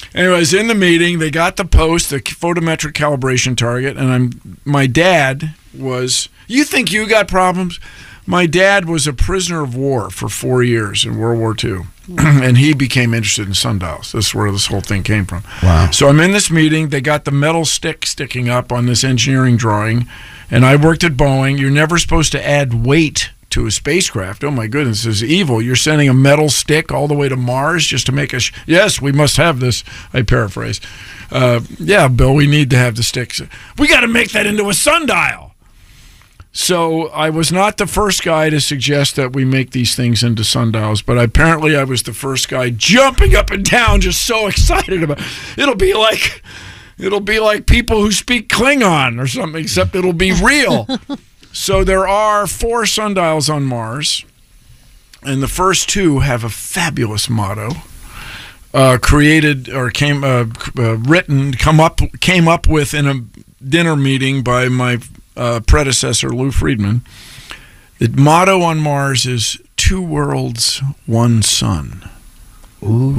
Anyways, 0.14 0.54
in 0.54 0.66
the 0.66 0.74
meeting, 0.74 1.18
they 1.18 1.30
got 1.30 1.56
the 1.56 1.64
post, 1.64 2.10
the 2.10 2.20
photometric 2.20 2.92
calibration 2.92 3.56
target, 3.56 3.96
and 3.96 4.10
I'm 4.10 4.58
my 4.64 4.86
dad 4.86 5.54
was. 5.74 6.28
You 6.48 6.64
think 6.64 6.92
you 6.92 7.08
got 7.08 7.28
problems? 7.28 7.78
My 8.26 8.46
dad 8.46 8.86
was 8.88 9.06
a 9.06 9.12
prisoner 9.12 9.62
of 9.62 9.76
war 9.76 10.10
for 10.10 10.28
four 10.28 10.62
years 10.62 11.04
in 11.04 11.16
World 11.16 11.38
War 11.38 11.54
II, 11.62 11.82
and 12.18 12.58
he 12.58 12.74
became 12.74 13.14
interested 13.14 13.46
in 13.46 13.54
sundials. 13.54 14.12
That's 14.12 14.34
where 14.34 14.50
this 14.50 14.66
whole 14.66 14.80
thing 14.80 15.04
came 15.04 15.24
from. 15.26 15.44
Wow. 15.62 15.90
So 15.92 16.08
I'm 16.08 16.18
in 16.20 16.32
this 16.32 16.50
meeting. 16.50 16.88
They 16.88 17.00
got 17.00 17.24
the 17.24 17.30
metal 17.30 17.64
stick 17.64 18.04
sticking 18.04 18.48
up 18.48 18.72
on 18.72 18.86
this 18.86 19.04
engineering 19.04 19.56
drawing, 19.56 20.08
and 20.50 20.66
I 20.66 20.74
worked 20.74 21.04
at 21.04 21.12
Boeing. 21.12 21.58
You're 21.58 21.70
never 21.70 21.98
supposed 21.98 22.32
to 22.32 22.44
add 22.44 22.84
weight 22.84 23.30
to 23.50 23.66
a 23.66 23.70
spacecraft. 23.70 24.42
Oh 24.42 24.50
my 24.50 24.66
goodness, 24.66 25.04
this 25.04 25.22
is 25.22 25.24
evil. 25.24 25.62
You're 25.62 25.76
sending 25.76 26.08
a 26.08 26.14
metal 26.14 26.48
stick 26.50 26.90
all 26.92 27.06
the 27.06 27.14
way 27.14 27.28
to 27.28 27.36
Mars 27.36 27.86
just 27.86 28.06
to 28.06 28.12
make 28.12 28.34
us. 28.34 28.50
yes, 28.66 29.00
we 29.00 29.12
must 29.12 29.36
have 29.36 29.60
this. 29.60 29.84
I 30.12 30.22
paraphrase. 30.22 30.80
Uh, 31.30 31.60
yeah, 31.78 32.08
Bill, 32.08 32.34
we 32.34 32.46
need 32.46 32.70
to 32.70 32.76
have 32.76 32.96
the 32.96 33.02
sticks. 33.02 33.40
We 33.78 33.88
got 33.88 34.00
to 34.00 34.08
make 34.08 34.32
that 34.32 34.46
into 34.46 34.68
a 34.68 34.74
sundial. 34.74 35.45
So 36.56 37.08
I 37.08 37.28
was 37.28 37.52
not 37.52 37.76
the 37.76 37.86
first 37.86 38.24
guy 38.24 38.48
to 38.48 38.62
suggest 38.62 39.16
that 39.16 39.34
we 39.34 39.44
make 39.44 39.72
these 39.72 39.94
things 39.94 40.22
into 40.22 40.42
sundials, 40.42 41.02
but 41.02 41.18
apparently 41.18 41.76
I 41.76 41.84
was 41.84 42.02
the 42.02 42.14
first 42.14 42.48
guy 42.48 42.70
jumping 42.70 43.34
up 43.34 43.50
and 43.50 43.62
down, 43.62 44.00
just 44.00 44.26
so 44.26 44.46
excited 44.46 45.02
about. 45.02 45.20
It'll 45.58 45.74
be 45.74 45.92
like, 45.92 46.42
it'll 46.96 47.20
be 47.20 47.40
like 47.40 47.66
people 47.66 48.00
who 48.00 48.10
speak 48.10 48.48
Klingon 48.48 49.20
or 49.20 49.26
something, 49.26 49.62
except 49.62 49.94
it'll 49.94 50.14
be 50.14 50.32
real. 50.32 50.88
so 51.52 51.84
there 51.84 52.08
are 52.08 52.46
four 52.46 52.86
sundials 52.86 53.50
on 53.50 53.64
Mars, 53.64 54.24
and 55.22 55.42
the 55.42 55.48
first 55.48 55.90
two 55.90 56.20
have 56.20 56.42
a 56.42 56.48
fabulous 56.48 57.28
motto. 57.28 57.68
Uh, 58.72 58.96
created 58.96 59.68
or 59.68 59.90
came 59.90 60.24
uh, 60.24 60.46
uh, 60.78 60.96
written, 60.96 61.52
come 61.52 61.80
up, 61.80 62.00
came 62.20 62.48
up 62.48 62.66
with 62.66 62.94
in 62.94 63.06
a 63.06 63.20
dinner 63.62 63.94
meeting 63.94 64.42
by 64.42 64.70
my 64.70 64.98
uh, 65.36 65.60
predecessor 65.66 66.30
Lou 66.30 66.50
Friedman. 66.50 67.02
The 67.98 68.08
motto 68.08 68.60
on 68.62 68.78
Mars 68.78 69.26
is 69.26 69.58
two 69.76 70.02
worlds, 70.02 70.82
one 71.06 71.42
sun. 71.42 72.08
Ooh, 72.82 73.12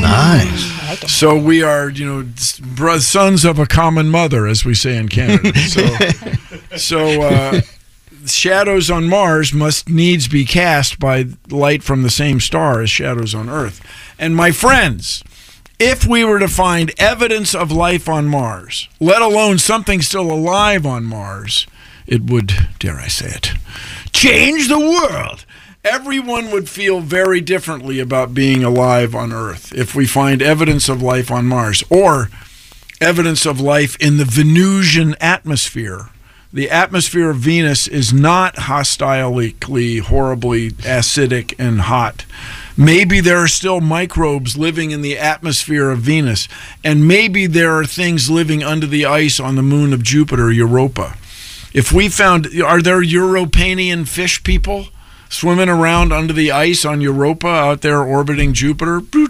nice. 0.00 1.12
So 1.12 1.36
we 1.36 1.62
are, 1.62 1.88
you 1.90 2.06
know, 2.06 2.28
s- 2.36 3.04
sons 3.06 3.44
of 3.44 3.58
a 3.58 3.66
common 3.66 4.08
mother, 4.08 4.46
as 4.46 4.64
we 4.64 4.74
say 4.74 4.96
in 4.96 5.08
Canada. 5.08 5.52
So, 6.76 6.76
so 6.76 7.22
uh, 7.22 7.60
shadows 8.26 8.90
on 8.90 9.08
Mars 9.08 9.52
must 9.52 9.88
needs 9.88 10.28
be 10.28 10.44
cast 10.44 10.98
by 10.98 11.26
light 11.50 11.82
from 11.82 12.02
the 12.04 12.10
same 12.10 12.38
star 12.40 12.80
as 12.80 12.90
shadows 12.90 13.34
on 13.34 13.48
Earth. 13.48 13.80
And 14.18 14.36
my 14.36 14.50
friends, 14.52 15.22
if 15.78 16.06
we 16.06 16.24
were 16.24 16.38
to 16.38 16.48
find 16.48 16.92
evidence 16.98 17.54
of 17.54 17.72
life 17.72 18.08
on 18.08 18.26
Mars, 18.26 18.88
let 19.00 19.22
alone 19.22 19.58
something 19.58 20.00
still 20.02 20.30
alive 20.32 20.86
on 20.86 21.04
Mars, 21.04 21.66
it 22.06 22.22
would, 22.24 22.52
dare 22.78 22.96
I 22.98 23.08
say 23.08 23.30
it, 23.30 23.52
change 24.12 24.68
the 24.68 24.78
world. 24.78 25.44
Everyone 25.84 26.50
would 26.50 26.68
feel 26.68 27.00
very 27.00 27.40
differently 27.42 28.00
about 28.00 28.32
being 28.32 28.64
alive 28.64 29.14
on 29.14 29.32
Earth 29.32 29.72
if 29.74 29.94
we 29.94 30.06
find 30.06 30.40
evidence 30.40 30.88
of 30.88 31.02
life 31.02 31.30
on 31.30 31.46
Mars 31.46 31.84
or 31.90 32.30
evidence 33.00 33.44
of 33.44 33.60
life 33.60 33.96
in 34.00 34.16
the 34.16 34.24
Venusian 34.24 35.14
atmosphere. 35.20 36.08
the 36.52 36.70
atmosphere 36.70 37.30
of 37.30 37.36
Venus 37.38 37.88
is 37.88 38.12
not 38.12 38.56
hostilely, 38.60 39.98
horribly 39.98 40.70
acidic 40.70 41.52
and 41.58 41.80
hot. 41.82 42.24
Maybe 42.76 43.20
there 43.20 43.38
are 43.38 43.48
still 43.48 43.80
microbes 43.80 44.56
living 44.56 44.90
in 44.90 45.00
the 45.00 45.16
atmosphere 45.16 45.90
of 45.90 46.00
Venus, 46.00 46.48
and 46.82 47.06
maybe 47.06 47.46
there 47.46 47.78
are 47.78 47.84
things 47.84 48.28
living 48.28 48.64
under 48.64 48.86
the 48.86 49.06
ice 49.06 49.38
on 49.38 49.54
the 49.54 49.62
moon 49.62 49.92
of 49.92 50.02
Jupiter, 50.02 50.50
Europa. 50.50 51.16
If 51.72 51.92
we 51.92 52.08
found, 52.08 52.48
are 52.62 52.82
there 52.82 53.00
Europanian 53.00 54.08
fish 54.08 54.42
people 54.42 54.88
swimming 55.28 55.68
around 55.68 56.12
under 56.12 56.32
the 56.32 56.50
ice 56.50 56.84
on 56.84 57.00
Europa 57.00 57.46
out 57.46 57.82
there 57.82 58.02
orbiting 58.02 58.52
Jupiter? 58.52 59.00
Do 59.00 59.28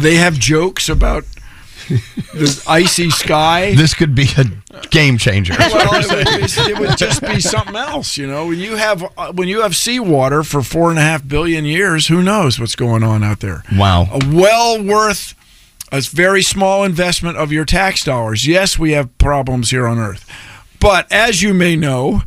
they 0.00 0.14
have 0.16 0.38
jokes 0.38 0.88
about 0.88 1.24
the 1.88 2.64
icy 2.66 3.10
sky? 3.10 3.74
This 3.74 3.94
could 3.94 4.14
be 4.14 4.28
a 4.36 4.44
game 4.90 5.18
changer. 5.18 5.54
well, 5.58 5.88
it 5.92 6.56
would, 6.56 6.68
it 6.70 6.78
would 6.78 6.98
just 6.98 7.22
be 7.22 7.40
something 7.40 7.76
else, 7.76 8.16
you 8.16 8.26
know. 8.26 8.46
When 8.46 8.58
you 8.58 8.76
have 8.76 9.04
uh, 9.16 9.32
when 9.32 9.48
you 9.48 9.62
have 9.62 9.74
seawater 9.74 10.42
for 10.42 10.62
four 10.62 10.90
and 10.90 10.98
a 10.98 11.02
half 11.02 11.26
billion 11.26 11.64
years, 11.64 12.08
who 12.08 12.22
knows 12.22 12.60
what's 12.60 12.76
going 12.76 13.02
on 13.02 13.24
out 13.24 13.40
there? 13.40 13.62
Wow. 13.76 14.08
A 14.12 14.20
well 14.32 14.82
worth 14.82 15.34
a 15.90 16.00
very 16.02 16.42
small 16.42 16.84
investment 16.84 17.36
of 17.36 17.50
your 17.50 17.64
tax 17.64 18.04
dollars. 18.04 18.46
Yes, 18.46 18.78
we 18.78 18.92
have 18.92 19.16
problems 19.18 19.70
here 19.70 19.86
on 19.86 19.98
Earth, 19.98 20.28
but 20.80 21.10
as 21.10 21.42
you 21.42 21.54
may 21.54 21.76
know, 21.76 22.22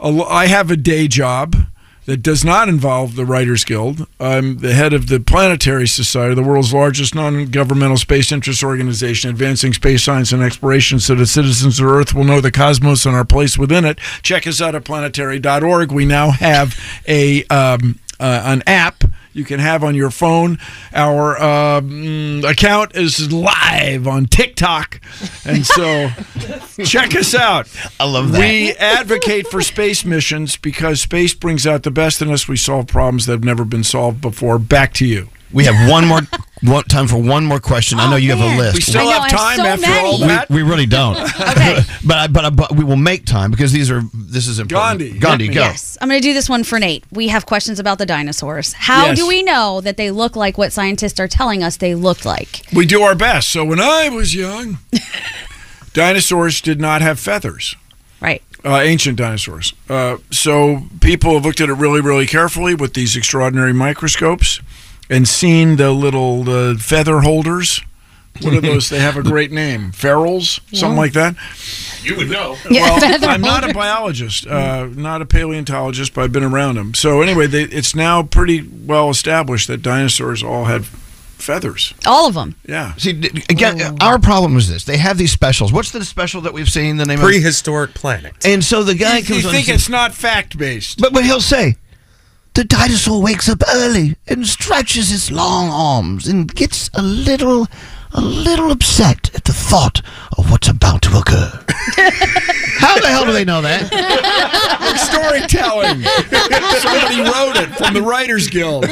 I 0.00 0.46
have 0.46 0.70
a 0.70 0.76
day 0.76 1.08
job 1.08 1.56
that 2.06 2.18
does 2.18 2.44
not 2.44 2.68
involve 2.68 3.14
the 3.14 3.24
Writers 3.24 3.64
Guild. 3.64 4.06
I'm 4.18 4.58
the 4.58 4.74
head 4.74 4.92
of 4.92 5.08
the 5.08 5.20
Planetary 5.20 5.86
Society, 5.86 6.34
the 6.34 6.42
world's 6.42 6.74
largest 6.74 7.14
non 7.14 7.46
governmental 7.46 7.96
space 7.96 8.32
interest 8.32 8.62
organization, 8.64 9.30
advancing 9.30 9.72
space 9.72 10.02
science 10.04 10.32
and 10.32 10.42
exploration 10.42 10.98
so 10.98 11.14
that 11.14 11.26
citizens 11.26 11.78
of 11.78 11.86
Earth 11.86 12.14
will 12.14 12.24
know 12.24 12.40
the 12.40 12.50
cosmos 12.50 13.06
and 13.06 13.14
our 13.14 13.24
place 13.24 13.56
within 13.56 13.84
it. 13.84 13.98
Check 14.22 14.46
us 14.46 14.60
out 14.60 14.74
at 14.74 14.84
planetary.org. 14.84 15.92
We 15.92 16.04
now 16.04 16.30
have 16.30 16.78
a 17.06 17.44
um, 17.44 18.00
uh, 18.18 18.42
an 18.44 18.62
app 18.66 19.04
you 19.32 19.44
can 19.44 19.60
have 19.60 19.82
on 19.84 19.94
your 19.94 20.10
phone. 20.10 20.58
Our 20.92 21.40
um, 21.42 22.42
account 22.44 22.94
is 22.94 23.32
live 23.32 24.06
on 24.06 24.26
TikTok, 24.26 25.00
and 25.44 25.66
so 25.66 26.08
check 26.84 27.14
us 27.14 27.34
out. 27.34 27.68
I 27.98 28.04
love 28.04 28.32
that. 28.32 28.38
We 28.38 28.72
advocate 28.72 29.46
for 29.46 29.62
space 29.62 30.04
missions 30.04 30.56
because 30.56 31.00
space 31.00 31.34
brings 31.34 31.66
out 31.66 31.82
the 31.82 31.90
best 31.90 32.22
in 32.22 32.30
us. 32.30 32.48
We 32.48 32.56
solve 32.56 32.86
problems 32.86 33.26
that 33.26 33.32
have 33.32 33.44
never 33.44 33.64
been 33.64 33.84
solved 33.84 34.20
before. 34.20 34.58
Back 34.58 34.92
to 34.94 35.06
you. 35.06 35.28
We 35.52 35.64
have 35.64 35.90
one 35.90 36.06
more 36.06 36.20
one, 36.62 36.84
time 36.84 37.06
for 37.08 37.16
one 37.20 37.44
more 37.44 37.60
question. 37.60 37.98
I 38.00 38.06
know 38.08 38.14
Oh, 38.14 38.16
you 38.16 38.34
have 38.34 38.40
a 38.40 38.56
list. 38.58 38.74
We 38.76 38.80
still 38.80 39.04
know, 39.04 39.20
have 39.20 39.30
time 39.30 39.56
so 39.56 39.64
after 39.64 39.86
many. 39.88 40.06
all 40.08 40.20
We- 40.20 40.26
that. 40.28 40.48
we 40.50 40.62
really 40.62 40.86
don't. 40.86 41.16
Okay. 41.52 41.80
but 42.06 42.18
I, 42.18 42.26
but 42.28 42.44
I, 42.44 42.50
but 42.50 42.72
we 42.74 42.84
will 42.84 42.96
make 42.96 43.26
time 43.26 43.50
because 43.50 43.72
these 43.72 43.90
are 43.90 44.02
this 44.14 44.46
is 44.48 44.58
important. 44.58 45.00
Gandhi, 45.00 45.18
Gandhi, 45.18 45.48
go. 45.48 45.60
Yes, 45.60 45.98
I'm 46.00 46.08
going 46.08 46.20
to 46.20 46.26
do 46.26 46.32
this 46.34 46.48
one 46.48 46.64
for 46.64 46.78
Nate. 46.78 47.04
We 47.12 47.28
have 47.28 47.46
questions 47.46 47.78
about 47.78 47.98
the 47.98 48.06
dinosaurs. 48.06 48.72
How 48.74 49.06
Yes. 49.06 49.18
do 49.18 49.26
we 49.28 49.42
know 49.42 49.80
that 49.82 49.96
they 49.96 50.10
look 50.10 50.34
like 50.36 50.56
what 50.56 50.72
scientists 50.72 51.18
are 51.20 51.28
telling 51.28 51.62
us 51.62 51.76
they 51.76 51.94
looked 51.94 52.24
like? 52.24 52.62
We 52.74 52.86
do 52.86 53.02
our 53.02 53.14
best. 53.14 53.50
So 53.52 53.64
when 53.64 53.80
I 53.80 54.08
was 54.08 54.34
young, 54.34 54.78
dinosaurs 55.92 56.60
did 56.60 56.80
not 56.80 57.02
have 57.02 57.18
feathers. 57.18 57.76
Right. 58.20 58.40
uh, 58.64 58.76
ancient 58.78 59.18
dinosaurs. 59.18 59.72
Uh, 59.88 60.18
so 60.30 60.82
people 61.00 61.34
have 61.34 61.44
looked 61.44 61.60
at 61.60 61.68
it 61.68 61.72
really, 61.74 62.00
really 62.00 62.26
carefully 62.26 62.74
with 62.76 62.94
these 62.94 63.16
extraordinary 63.16 63.72
microscopes 63.72 64.60
and 65.12 65.28
seen 65.28 65.76
the 65.76 65.92
little 65.92 66.48
uh, 66.48 66.74
feather 66.76 67.20
holders. 67.20 67.80
What 68.40 68.54
are 68.54 68.60
those? 68.62 68.88
they 68.88 68.98
have 68.98 69.18
a 69.18 69.22
great 69.34 69.52
name. 69.52 69.92
Ferals, 69.92 70.58
something 70.74 70.96
like 70.96 71.12
that. 71.12 71.36
You 72.02 72.16
would 72.16 72.30
know. 72.30 72.56
Well, 72.70 72.98
I'm 73.28 73.42
not 73.42 73.68
a 73.68 73.74
biologist, 73.74 74.46
uh, 74.46 74.86
not 74.86 75.20
a 75.20 75.26
paleontologist, 75.26 76.14
but 76.14 76.22
I've 76.22 76.32
been 76.32 76.42
around 76.42 76.76
them. 76.76 76.94
So 76.94 77.20
anyway, 77.20 77.46
they, 77.46 77.64
it's 77.64 77.94
now 77.94 78.22
pretty 78.22 78.66
well 78.86 79.10
established 79.10 79.68
that 79.68 79.82
dinosaurs 79.82 80.42
all 80.42 80.64
had 80.64 80.86
feathers. 80.86 81.92
All 82.06 82.26
of 82.26 82.34
them. 82.34 82.54
Yeah. 82.66 82.94
See, 82.94 83.12
d- 83.12 83.42
again, 83.50 83.98
our 84.00 84.18
problem 84.18 84.56
is 84.56 84.68
this: 84.68 84.84
they 84.84 84.96
have 84.96 85.18
these 85.18 85.30
specials. 85.32 85.70
What's 85.72 85.90
the 85.90 86.02
special 86.04 86.40
that 86.40 86.54
we've 86.54 86.70
seen? 86.70 86.96
The 86.96 87.04
name 87.04 87.18
of 87.18 87.24
Prehistoric 87.26 87.92
planet. 87.94 88.34
and 88.46 88.64
so 88.64 88.82
the 88.82 88.94
guy 88.94 89.18
You 89.18 89.24
comes 89.24 89.44
on. 89.44 89.52
think 89.52 89.68
it's 89.68 89.84
says- 89.84 89.90
not 89.90 90.14
fact 90.14 90.56
based? 90.56 91.00
but 91.00 91.12
but 91.12 91.24
he'll 91.24 91.40
say, 91.40 91.76
the 92.54 92.64
dinosaur 92.64 93.22
wakes 93.22 93.48
up 93.48 93.62
early 93.74 94.16
and 94.26 94.46
stretches 94.46 95.08
his 95.08 95.30
long 95.30 95.70
arms 95.70 96.26
and 96.26 96.54
gets 96.54 96.90
a 96.94 97.02
little, 97.02 97.66
a 98.14 98.20
little 98.20 98.70
upset 98.70 99.34
at 99.34 99.44
the 99.44 99.52
thought 99.52 100.02
of 100.38 100.50
what's 100.50 100.68
about 100.68 101.02
to 101.02 101.16
occur. 101.18 101.64
How 102.78 102.98
the 103.00 103.06
hell 103.08 103.24
do 103.24 103.32
they 103.32 103.44
know 103.44 103.62
that? 103.62 103.88
storytelling. 104.98 106.02
Somebody 106.80 107.20
wrote 107.22 107.56
it 107.56 107.76
from 107.76 107.94
the 107.94 108.02
Writers 108.02 108.48
Guild. 108.48 108.84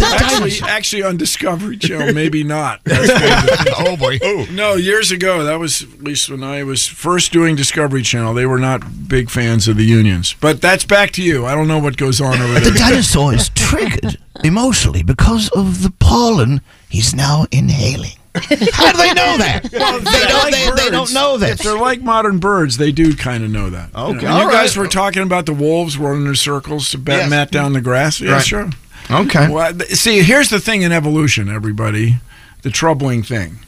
actually, 0.00 0.52
actually 0.68 1.02
on 1.02 1.16
Discovery 1.16 1.76
Channel, 1.76 2.12
maybe 2.14 2.42
not. 2.44 2.80
Oh, 2.92 3.06
that's 3.06 3.70
what- 3.78 3.88
oh 3.88 3.96
boy. 3.96 4.46
no, 4.52 4.74
years 4.74 5.10
ago, 5.10 5.44
that 5.44 5.58
was 5.58 5.82
at 5.82 6.02
least 6.02 6.30
when 6.30 6.42
I 6.44 6.62
was 6.62 6.86
first 6.86 7.32
doing 7.32 7.56
Discovery 7.56 8.02
Channel. 8.02 8.34
They 8.34 8.46
were 8.46 8.58
not 8.58 9.08
big 9.08 9.28
fans 9.30 9.66
of 9.68 9.76
the 9.76 9.84
unions. 9.84 10.34
But 10.40 10.60
that's 10.60 10.84
back 10.84 11.10
to 11.12 11.22
you. 11.22 11.46
I 11.46 11.54
don't 11.54 11.68
know 11.68 11.78
what 11.78 11.96
goes 11.96 12.20
on 12.20 12.40
over 12.40 12.54
The 12.54 12.70
there. 12.70 12.74
dinosaur 12.90 13.34
is 13.34 13.48
triggered 13.50 14.18
emotionally 14.44 15.02
because 15.02 15.48
of 15.50 15.82
the 15.82 15.90
pollen 15.98 16.60
he's 16.92 17.14
now 17.14 17.46
inhaling. 17.50 18.12
How 18.34 18.92
do 18.92 18.98
they 18.98 19.12
know 19.12 19.36
that? 19.38 19.68
Well, 19.72 19.98
they, 20.00 20.26
don't, 20.26 20.42
like 20.42 20.52
they, 20.54 20.70
they 20.84 20.90
don't 20.90 21.02
birds. 21.02 21.14
know 21.14 21.36
If 21.40 21.58
they're 21.58 21.78
like 21.78 22.00
modern 22.02 22.38
birds, 22.38 22.76
they 22.78 22.92
do 22.92 23.14
kind 23.16 23.44
of 23.44 23.50
know 23.50 23.68
that. 23.70 23.90
You 23.94 24.00
Okay, 24.16 24.26
know, 24.26 24.32
all 24.32 24.44
you 24.44 24.50
guys 24.50 24.76
were 24.76 24.86
talking 24.86 25.22
about 25.22 25.46
the 25.46 25.52
wolves 25.52 25.98
running 25.98 26.26
in 26.26 26.34
circles 26.34 26.90
to 26.90 26.98
bat, 26.98 27.16
Yes. 27.22 27.30
mat 27.30 27.50
down 27.50 27.72
the 27.74 27.80
grass. 27.80 28.20
Yeah, 28.20 28.32
Right. 28.32 28.44
sure. 28.44 28.70
Okay. 29.10 29.48
Well, 29.50 29.78
see, 29.90 30.22
here's 30.22 30.48
the 30.48 30.60
thing 30.60 30.82
in 30.82 30.92
evolution, 30.92 31.48
everybody. 31.48 32.16
The 32.62 32.70
troubling 32.70 33.22
thing. 33.22 33.58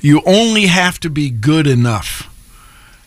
You 0.00 0.20
only 0.26 0.66
have 0.66 1.00
to 1.00 1.10
be 1.10 1.30
good 1.30 1.66
enough. 1.66 2.28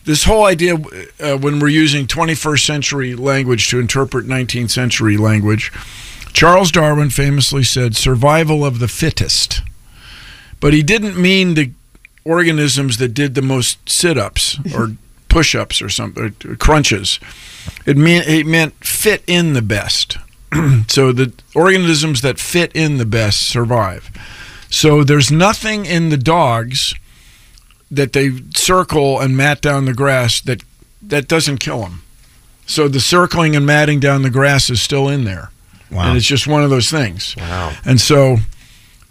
This 0.04 0.24
whole 0.24 0.44
idea, 0.46 0.74
uh, 1.20 1.36
when 1.38 1.58
we're 1.60 1.68
using 1.68 2.06
21st 2.06 2.64
century 2.66 3.14
language 3.14 3.68
to 3.70 3.78
interpret 3.78 4.26
19th 4.26 4.70
century 4.70 5.16
language, 5.16 5.70
Charles 6.32 6.70
Darwin 6.70 7.10
famously 7.10 7.64
said, 7.64 7.96
survival 7.96 8.64
of 8.64 8.78
the 8.78 8.88
fittest. 8.88 9.62
But 10.60 10.74
he 10.74 10.82
didn't 10.82 11.20
mean 11.20 11.54
the 11.54 11.72
organisms 12.24 12.98
that 12.98 13.14
did 13.14 13.34
the 13.34 13.42
most 13.42 13.88
sit 13.88 14.18
ups 14.18 14.58
or 14.74 14.92
push 15.28 15.54
ups 15.54 15.80
or 15.80 15.88
something, 15.88 16.34
or 16.44 16.56
crunches. 16.56 17.20
It, 17.86 17.96
mean, 17.96 18.22
it 18.26 18.46
meant 18.46 18.74
fit 18.84 19.22
in 19.26 19.52
the 19.52 19.62
best. 19.62 20.18
so 20.88 21.12
the 21.12 21.32
organisms 21.54 22.22
that 22.22 22.38
fit 22.38 22.72
in 22.74 22.98
the 22.98 23.06
best 23.06 23.48
survive. 23.48 24.10
So 24.70 25.04
there's 25.04 25.30
nothing 25.30 25.86
in 25.86 26.08
the 26.08 26.16
dogs 26.16 26.94
that 27.90 28.12
they 28.12 28.30
circle 28.54 29.18
and 29.18 29.36
mat 29.36 29.60
down 29.60 29.86
the 29.86 29.94
grass 29.94 30.40
that 30.42 30.62
that 31.00 31.28
doesn't 31.28 31.58
kill 31.58 31.82
them. 31.82 32.02
So 32.66 32.86
the 32.86 33.00
circling 33.00 33.56
and 33.56 33.64
matting 33.64 33.98
down 33.98 34.22
the 34.22 34.30
grass 34.30 34.68
is 34.68 34.82
still 34.82 35.08
in 35.08 35.24
there, 35.24 35.50
Wow. 35.90 36.08
and 36.08 36.16
it's 36.16 36.26
just 36.26 36.46
one 36.46 36.62
of 36.62 36.70
those 36.70 36.90
things. 36.90 37.34
Wow. 37.36 37.74
And 37.84 38.00
so 38.00 38.38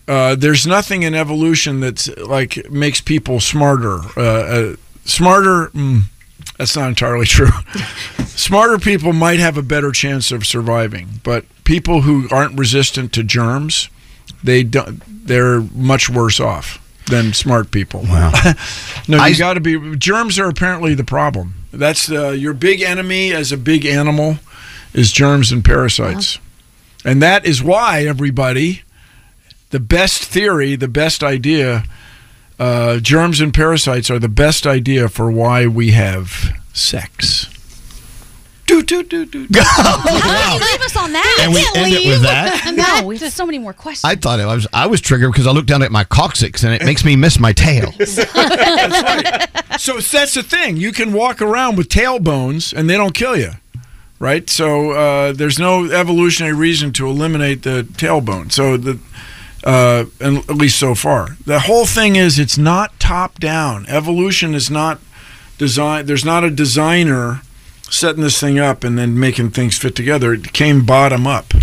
uh, 0.08 0.36
there's 0.36 0.66
nothing 0.66 1.04
in 1.04 1.14
evolution 1.16 1.80
that's 1.80 2.08
like 2.18 2.70
makes 2.70 3.02
people 3.02 3.40
smarter. 3.40 4.00
Uh, 4.16 4.22
uh, 4.22 4.76
smarter. 5.06 5.68
Mm, 5.70 6.04
that's 6.58 6.76
not 6.76 6.90
entirely 6.90 7.26
true. 7.38 7.50
Smarter 8.26 8.78
people 8.78 9.14
might 9.14 9.40
have 9.40 9.58
a 9.58 9.64
better 9.64 9.92
chance 9.92 10.32
of 10.32 10.46
surviving, 10.46 11.22
but 11.24 11.46
people 11.64 12.02
who 12.02 12.28
aren't 12.32 12.58
resistant 12.58 13.12
to 13.14 13.24
germs, 13.24 13.90
they 14.44 14.64
don't. 14.64 15.02
They're 15.28 15.62
much 15.62 16.10
worse 16.10 16.40
off 16.40 16.80
than 17.08 17.34
smart 17.34 17.72
people. 17.72 18.02
Wow. 18.04 18.32
no, 19.08 19.26
you 19.26 19.38
got 19.38 19.56
to 19.56 19.60
be. 19.60 19.96
Germs 19.98 20.40
are 20.40 20.48
apparently 20.48 20.94
the 20.94 21.04
problem. 21.04 21.56
That's 21.72 22.10
uh, 22.10 22.30
your 22.30 22.54
big 22.54 22.82
enemy 22.82 23.34
as 23.34 23.52
a 23.52 23.58
big 23.58 23.86
animal 23.86 24.38
is 24.94 25.12
germs 25.12 25.52
and 25.52 25.64
parasites, 25.64 26.40
and 27.06 27.22
that 27.22 27.46
is 27.46 27.62
why 27.64 28.06
everybody. 28.06 28.82
The 29.70 29.80
best 29.80 30.24
theory, 30.24 30.76
the 30.76 30.88
best 30.88 31.24
idea, 31.24 31.84
uh, 32.58 33.00
germs 33.00 33.42
and 33.42 33.54
parasites 33.54 34.10
are 34.10 34.20
the 34.20 34.30
best 34.30 34.66
idea 34.66 35.10
for 35.10 35.30
why 35.30 35.68
we 35.68 35.92
have 35.92 36.54
sex. 36.74 37.48
Do, 38.66 38.84
do, 38.84 39.02
do, 39.02 39.26
do, 39.26 39.48
do. 39.48 39.60
How 39.64 40.58
did 40.58 40.62
you 40.62 40.72
leave 40.72 40.82
us 40.82 40.98
on 40.98 41.14
that? 41.14 41.38
And 41.42 41.54
we 41.54 41.62
Can't 41.62 41.78
end 41.78 41.94
it 41.94 42.08
with 42.10 42.22
that? 42.24 42.74
No, 42.76 43.08
we 43.08 43.18
have 43.18 43.32
so 43.32 43.46
many 43.46 43.60
more 43.60 43.72
questions. 43.72 44.04
I 44.04 44.16
thought 44.16 44.42
it 44.42 44.46
was 44.46 44.68
I 44.74 44.88
was 44.88 45.00
triggered 45.00 45.32
because 45.32 45.48
I 45.48 45.52
looked 45.52 45.70
down 45.70 45.82
at 45.84 45.92
my 45.92 46.04
coccyx 46.04 46.64
and 46.64 46.74
it 46.74 46.84
makes 46.84 47.06
me 47.06 47.16
miss 47.16 47.40
my 47.40 47.54
tail. 47.54 47.94
So 49.78 50.00
that's 50.00 50.34
the 50.34 50.42
thing. 50.42 50.78
You 50.78 50.92
can 50.92 51.14
walk 51.14 51.40
around 51.40 51.78
with 51.78 51.88
tailbones 51.88 52.74
and 52.74 52.90
they 52.90 52.98
don't 52.98 53.14
kill 53.14 53.38
you, 53.38 53.52
right? 54.20 54.50
So 54.50 54.92
uh, 54.92 55.34
there's 55.34 55.60
no 55.60 55.86
evolutionary 55.86 56.56
reason 56.56 56.92
to 56.94 57.08
eliminate 57.08 57.64
the 57.64 57.84
tailbone. 57.84 58.52
So 58.52 58.78
the 58.78 59.00
uh, 59.64 60.06
and 60.22 60.38
at 60.50 60.56
least 60.56 60.80
so 60.80 60.96
far, 60.96 61.36
the 61.46 61.62
whole 61.62 61.86
thing 61.86 62.16
is 62.16 62.40
it's 62.40 62.58
not 62.58 63.00
top 63.00 63.40
down. 63.40 63.86
Evolution 63.88 64.54
is 64.56 64.70
not 64.70 65.00
design. 65.58 66.06
There's 66.06 66.24
not 66.24 66.44
a 66.44 66.50
designer 66.50 67.42
setting 67.90 68.22
this 68.22 68.40
thing 68.40 68.60
up 68.60 68.84
and 68.84 68.98
then 68.98 69.20
making 69.20 69.52
things 69.52 69.78
fit 69.78 69.96
together. 69.96 70.34
It 70.34 70.54
came 70.54 70.86
bottom 70.86 71.26
up, 71.28 71.54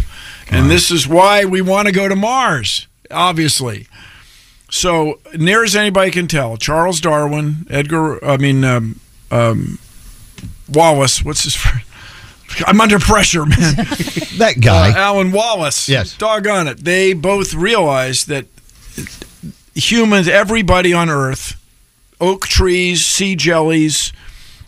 and 0.50 0.70
this 0.70 0.90
is 0.90 1.08
why 1.08 1.44
we 1.44 1.62
want 1.62 1.86
to 1.86 1.94
go 1.94 2.08
to 2.08 2.16
Mars. 2.16 2.88
Obviously, 3.10 3.86
so 4.70 5.20
near 5.34 5.62
as 5.64 5.76
anybody 5.76 6.10
can 6.10 6.26
tell, 6.26 6.56
Charles 6.56 7.00
Darwin, 7.00 7.66
Edgar. 7.70 8.22
I 8.24 8.36
mean. 8.36 8.64
Um, 8.64 9.00
um, 9.30 9.78
Wallace, 10.68 11.22
what's 11.24 11.44
his? 11.44 11.54
fir- 11.56 11.82
I'm 12.66 12.80
under 12.80 12.98
pressure, 12.98 13.46
man. 13.46 13.74
That 14.38 14.60
guy. 14.60 14.90
Uh, 14.90 14.96
Alan 14.96 15.30
Wallace. 15.30 15.88
Yes. 15.88 16.16
Doggone 16.16 16.66
it. 16.66 16.84
They 16.84 17.12
both 17.12 17.54
realized 17.54 18.26
that 18.26 18.46
humans, 19.74 20.26
everybody 20.26 20.92
on 20.92 21.08
Earth, 21.08 21.54
oak 22.20 22.48
trees, 22.48 23.06
sea 23.06 23.36
jellies, 23.36 24.12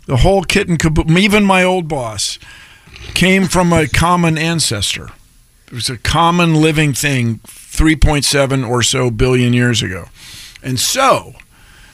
the 0.07 0.19
whole 0.19 0.45
kit 0.45 0.69
and 0.69 0.79
caboodle, 0.79 1.19
even 1.19 1.45
my 1.45 1.65
old 1.65 1.89
boss, 1.89 2.39
came 3.15 3.47
from 3.47 3.73
a 3.73 3.89
common 3.89 4.39
ancestor. 4.39 5.11
It 5.67 5.73
was 5.73 5.91
a 5.91 5.99
common 5.99 6.55
living 6.55 6.93
thing 6.93 7.41
3.7 7.45 8.69
or 8.69 8.83
so 8.85 9.11
billion 9.11 9.53
years 9.53 9.83
ago. 9.83 10.07
And 10.63 10.79
so, 10.79 11.35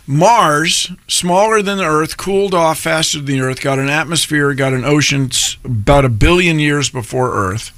Mars, 0.06 0.90
smaller 1.06 1.62
than 1.62 1.78
the 1.78 1.84
Earth, 1.84 2.16
cooled 2.16 2.54
off 2.54 2.80
faster 2.80 3.18
than 3.18 3.26
the 3.26 3.40
Earth, 3.40 3.60
got 3.60 3.78
an 3.78 3.88
atmosphere, 3.88 4.52
got 4.54 4.72
an 4.72 4.84
ocean 4.84 5.30
about 5.64 6.04
a 6.04 6.08
billion 6.08 6.58
years 6.58 6.90
before 6.90 7.34
Earth. 7.34 7.70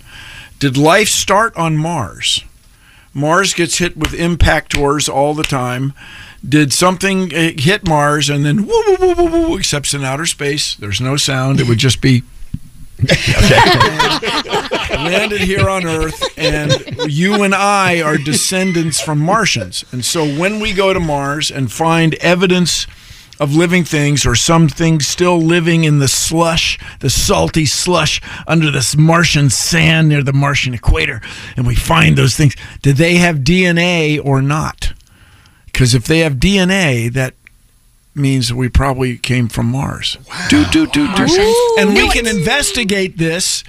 Did 0.59 0.77
life 0.77 1.09
start 1.09 1.55
on 1.57 1.77
Mars? 1.77 2.43
Mars 3.13 3.55
gets 3.55 3.79
hit 3.79 3.97
with 3.97 4.13
impactors 4.13 5.09
all 5.09 5.35
the 5.35 5.43
time. 5.43 5.93
Did 6.47 6.73
something 6.73 7.33
uh, 7.35 7.53
hit 7.57 7.87
Mars 7.87 8.29
and 8.29 8.45
then 8.45 8.67
woo, 8.67 8.83
woo, 8.87 8.97
woo, 9.01 9.15
woo, 9.15 9.31
woo, 9.49 9.57
except 9.57 9.93
in 9.95 10.05
outer 10.05 10.27
space? 10.27 10.75
There's 10.75 11.01
no 11.01 11.17
sound. 11.17 11.61
It 11.61 11.69
would 11.69 11.79
just 11.79 12.01
be 12.01 12.23
landed 15.05 15.41
here 15.41 15.69
on 15.69 15.87
Earth, 15.87 16.23
and 16.37 16.73
you 17.07 17.43
and 17.43 17.55
I 17.55 18.01
are 18.03 18.17
descendants 18.17 19.01
from 19.01 19.19
Martians. 19.19 19.85
And 19.93 20.05
so 20.05 20.27
when 20.27 20.61
we 20.61 20.73
go 20.73 20.93
to 20.93 21.01
Mars 21.01 21.51
and 21.51 21.71
find 21.71 22.15
evidence 22.17 22.87
of 23.41 23.55
living 23.55 23.85
things 23.85 24.25
or 24.25 24.35
some 24.35 24.69
things 24.69 25.07
still 25.07 25.39
living 25.39 25.85
in 25.85 25.99
the 25.99 26.09
slush, 26.09 26.79
the 27.01 27.11
salty 27.11 27.67
slush 27.67 28.21
under 28.47 28.71
this 28.71 28.97
Martian 28.97 29.51
sand 29.51 30.09
near 30.09 30.23
the 30.23 30.33
Martian 30.33 30.75
equator, 30.75 31.21
and 31.57 31.67
we 31.67 31.75
find 31.75 32.17
those 32.17 32.37
things, 32.37 32.55
do 32.83 32.93
they 32.93 33.17
have 33.17 33.39
DNA 33.39 34.21
or 34.25 34.41
not? 34.41 34.93
Because 35.67 35.95
if 35.95 36.05
they 36.05 36.21
have 36.21 36.35
DNA, 36.35 37.13
that 37.13 37.35
means 38.15 38.55
we 38.55 38.69
probably 38.69 39.19
came 39.19 39.49
from 39.49 39.67
Mars. 39.67 40.17
Do, 40.49 40.65
do, 40.67 40.87
do, 40.87 41.13
do. 41.15 41.75
And 41.79 41.95
we 41.95 42.09
can 42.11 42.27
investigate 42.29 43.19
this 43.19 43.65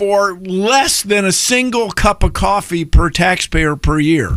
for 0.00 0.32
less 0.38 1.02
than 1.02 1.26
a 1.26 1.30
single 1.30 1.90
cup 1.90 2.22
of 2.22 2.32
coffee 2.32 2.86
per 2.86 3.10
taxpayer 3.10 3.76
per 3.76 3.98
year. 3.98 4.30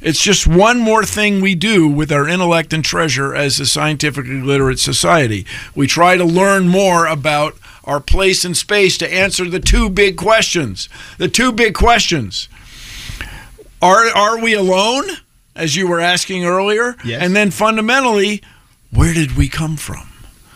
It's 0.00 0.22
just 0.22 0.46
one 0.46 0.78
more 0.78 1.04
thing 1.04 1.42
we 1.42 1.54
do 1.54 1.86
with 1.86 2.10
our 2.10 2.26
intellect 2.26 2.72
and 2.72 2.82
treasure 2.82 3.34
as 3.34 3.60
a 3.60 3.66
scientifically 3.66 4.40
literate 4.40 4.78
society. 4.78 5.44
We 5.74 5.86
try 5.86 6.16
to 6.16 6.24
learn 6.24 6.66
more 6.66 7.04
about 7.04 7.58
our 7.84 8.00
place 8.00 8.42
in 8.42 8.54
space 8.54 8.96
to 8.98 9.12
answer 9.12 9.44
the 9.44 9.60
two 9.60 9.90
big 9.90 10.16
questions. 10.16 10.88
The 11.18 11.28
two 11.28 11.52
big 11.52 11.74
questions. 11.74 12.48
Are 13.82 14.06
are 14.16 14.40
we 14.40 14.54
alone 14.54 15.04
as 15.54 15.76
you 15.76 15.88
were 15.88 16.00
asking 16.00 16.46
earlier? 16.46 16.96
Yes. 17.04 17.22
And 17.22 17.36
then 17.36 17.50
fundamentally, 17.50 18.40
where 18.90 19.12
did 19.12 19.36
we 19.36 19.50
come 19.50 19.76
from? 19.76 20.08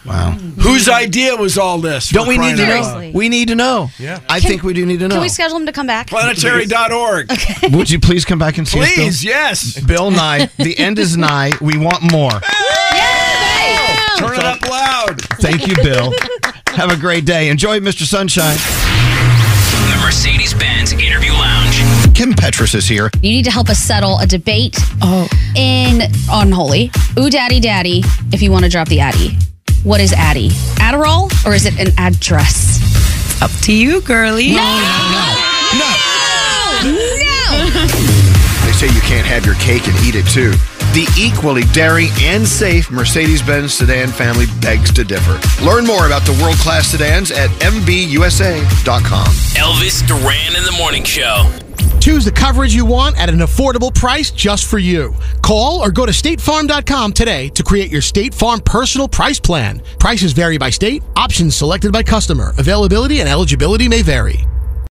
Wow. 0.06 0.32
Whose 0.60 0.88
idea 0.88 1.36
was 1.36 1.58
all 1.58 1.78
this? 1.78 2.10
Don't 2.10 2.28
we 2.28 2.38
need 2.38 2.56
to 2.56 2.66
know? 2.66 2.82
Seriously. 2.82 3.12
We 3.14 3.28
need 3.28 3.48
to 3.48 3.54
know. 3.54 3.90
Yeah. 3.98 4.20
I 4.28 4.40
think 4.40 4.62
we 4.62 4.72
do 4.72 4.86
need 4.86 5.00
to 5.00 5.08
know. 5.08 5.16
Can 5.16 5.22
we 5.22 5.28
schedule 5.28 5.56
him 5.56 5.66
to 5.66 5.72
come 5.72 5.86
back? 5.86 6.08
Planetary.org. 6.08 7.30
Would 7.72 7.90
you 7.90 8.00
please 8.00 8.24
come 8.24 8.38
back 8.38 8.58
and 8.58 8.66
see 8.66 8.78
Please, 8.78 9.18
us, 9.18 9.24
yes. 9.24 9.80
Bill? 9.80 9.96
Bill 9.96 10.10
Nye. 10.10 10.50
The 10.58 10.78
end 10.78 10.98
is 10.98 11.16
nigh. 11.16 11.52
We 11.60 11.78
want 11.78 12.02
more. 12.12 12.30
Turn 14.18 14.34
it 14.34 14.44
up 14.44 14.62
loud. 14.68 15.20
Thank 15.40 15.66
you, 15.66 15.74
Bill. 15.76 16.12
Have 16.68 16.90
a 16.90 16.96
great 16.96 17.24
day. 17.24 17.48
Enjoy 17.48 17.80
Mr. 17.80 18.02
Sunshine. 18.02 18.56
The 19.90 20.00
Mercedes 20.04 20.54
Benz 20.54 20.92
Interview 20.92 21.32
Lounge. 21.32 21.76
Kim 22.14 22.32
Petras 22.32 22.74
is 22.74 22.86
here. 22.86 23.10
You 23.22 23.30
need 23.30 23.44
to 23.44 23.50
help 23.50 23.68
us 23.68 23.78
settle 23.78 24.18
a 24.18 24.26
debate 24.26 24.76
oh. 25.02 25.28
in 25.54 26.02
Unholy. 26.30 26.90
Ooh, 27.18 27.30
daddy, 27.30 27.60
daddy, 27.60 28.02
if 28.32 28.42
you 28.42 28.50
want 28.52 28.64
to 28.64 28.70
drop 28.70 28.88
the 28.88 29.00
Addy. 29.00 29.38
What 29.86 30.00
is 30.00 30.12
Addy? 30.12 30.48
Adderall 30.82 31.30
or 31.46 31.54
is 31.54 31.64
it 31.64 31.78
an 31.78 31.94
address? 31.96 33.40
Up 33.40 33.52
to 33.62 33.72
you, 33.72 34.00
girly. 34.00 34.50
No! 34.50 34.56
No! 34.56 35.36
No! 35.78 35.94
no. 36.82 36.90
No! 36.90 37.86
They 38.66 38.72
say 38.72 38.86
you 38.92 39.00
can't 39.02 39.24
have 39.28 39.46
your 39.46 39.54
cake 39.54 39.86
and 39.86 39.96
eat 40.04 40.16
it 40.16 40.26
too. 40.26 40.54
The 40.96 41.06
equally 41.20 41.64
daring 41.74 42.08
and 42.22 42.48
safe 42.48 42.90
Mercedes 42.90 43.42
Benz 43.42 43.74
sedan 43.74 44.08
family 44.08 44.46
begs 44.62 44.90
to 44.94 45.04
differ. 45.04 45.38
Learn 45.62 45.84
more 45.84 46.06
about 46.06 46.22
the 46.22 46.32
world 46.42 46.56
class 46.56 46.88
sedans 46.88 47.30
at 47.30 47.50
MBUSA.com. 47.60 49.26
Elvis 49.26 50.06
Duran 50.06 50.56
in 50.56 50.64
the 50.64 50.74
Morning 50.78 51.04
Show. 51.04 51.52
Choose 52.00 52.24
the 52.24 52.32
coverage 52.32 52.74
you 52.74 52.86
want 52.86 53.18
at 53.18 53.28
an 53.28 53.40
affordable 53.40 53.94
price 53.94 54.30
just 54.30 54.64
for 54.64 54.78
you. 54.78 55.14
Call 55.42 55.84
or 55.84 55.90
go 55.90 56.06
to 56.06 56.12
statefarm.com 56.12 57.12
today 57.12 57.50
to 57.50 57.62
create 57.62 57.90
your 57.90 58.00
State 58.00 58.32
Farm 58.32 58.60
personal 58.60 59.06
price 59.06 59.38
plan. 59.38 59.82
Prices 59.98 60.32
vary 60.32 60.56
by 60.56 60.70
state, 60.70 61.02
options 61.14 61.54
selected 61.54 61.92
by 61.92 62.02
customer. 62.02 62.54
Availability 62.56 63.20
and 63.20 63.28
eligibility 63.28 63.86
may 63.86 64.00
vary. 64.00 64.46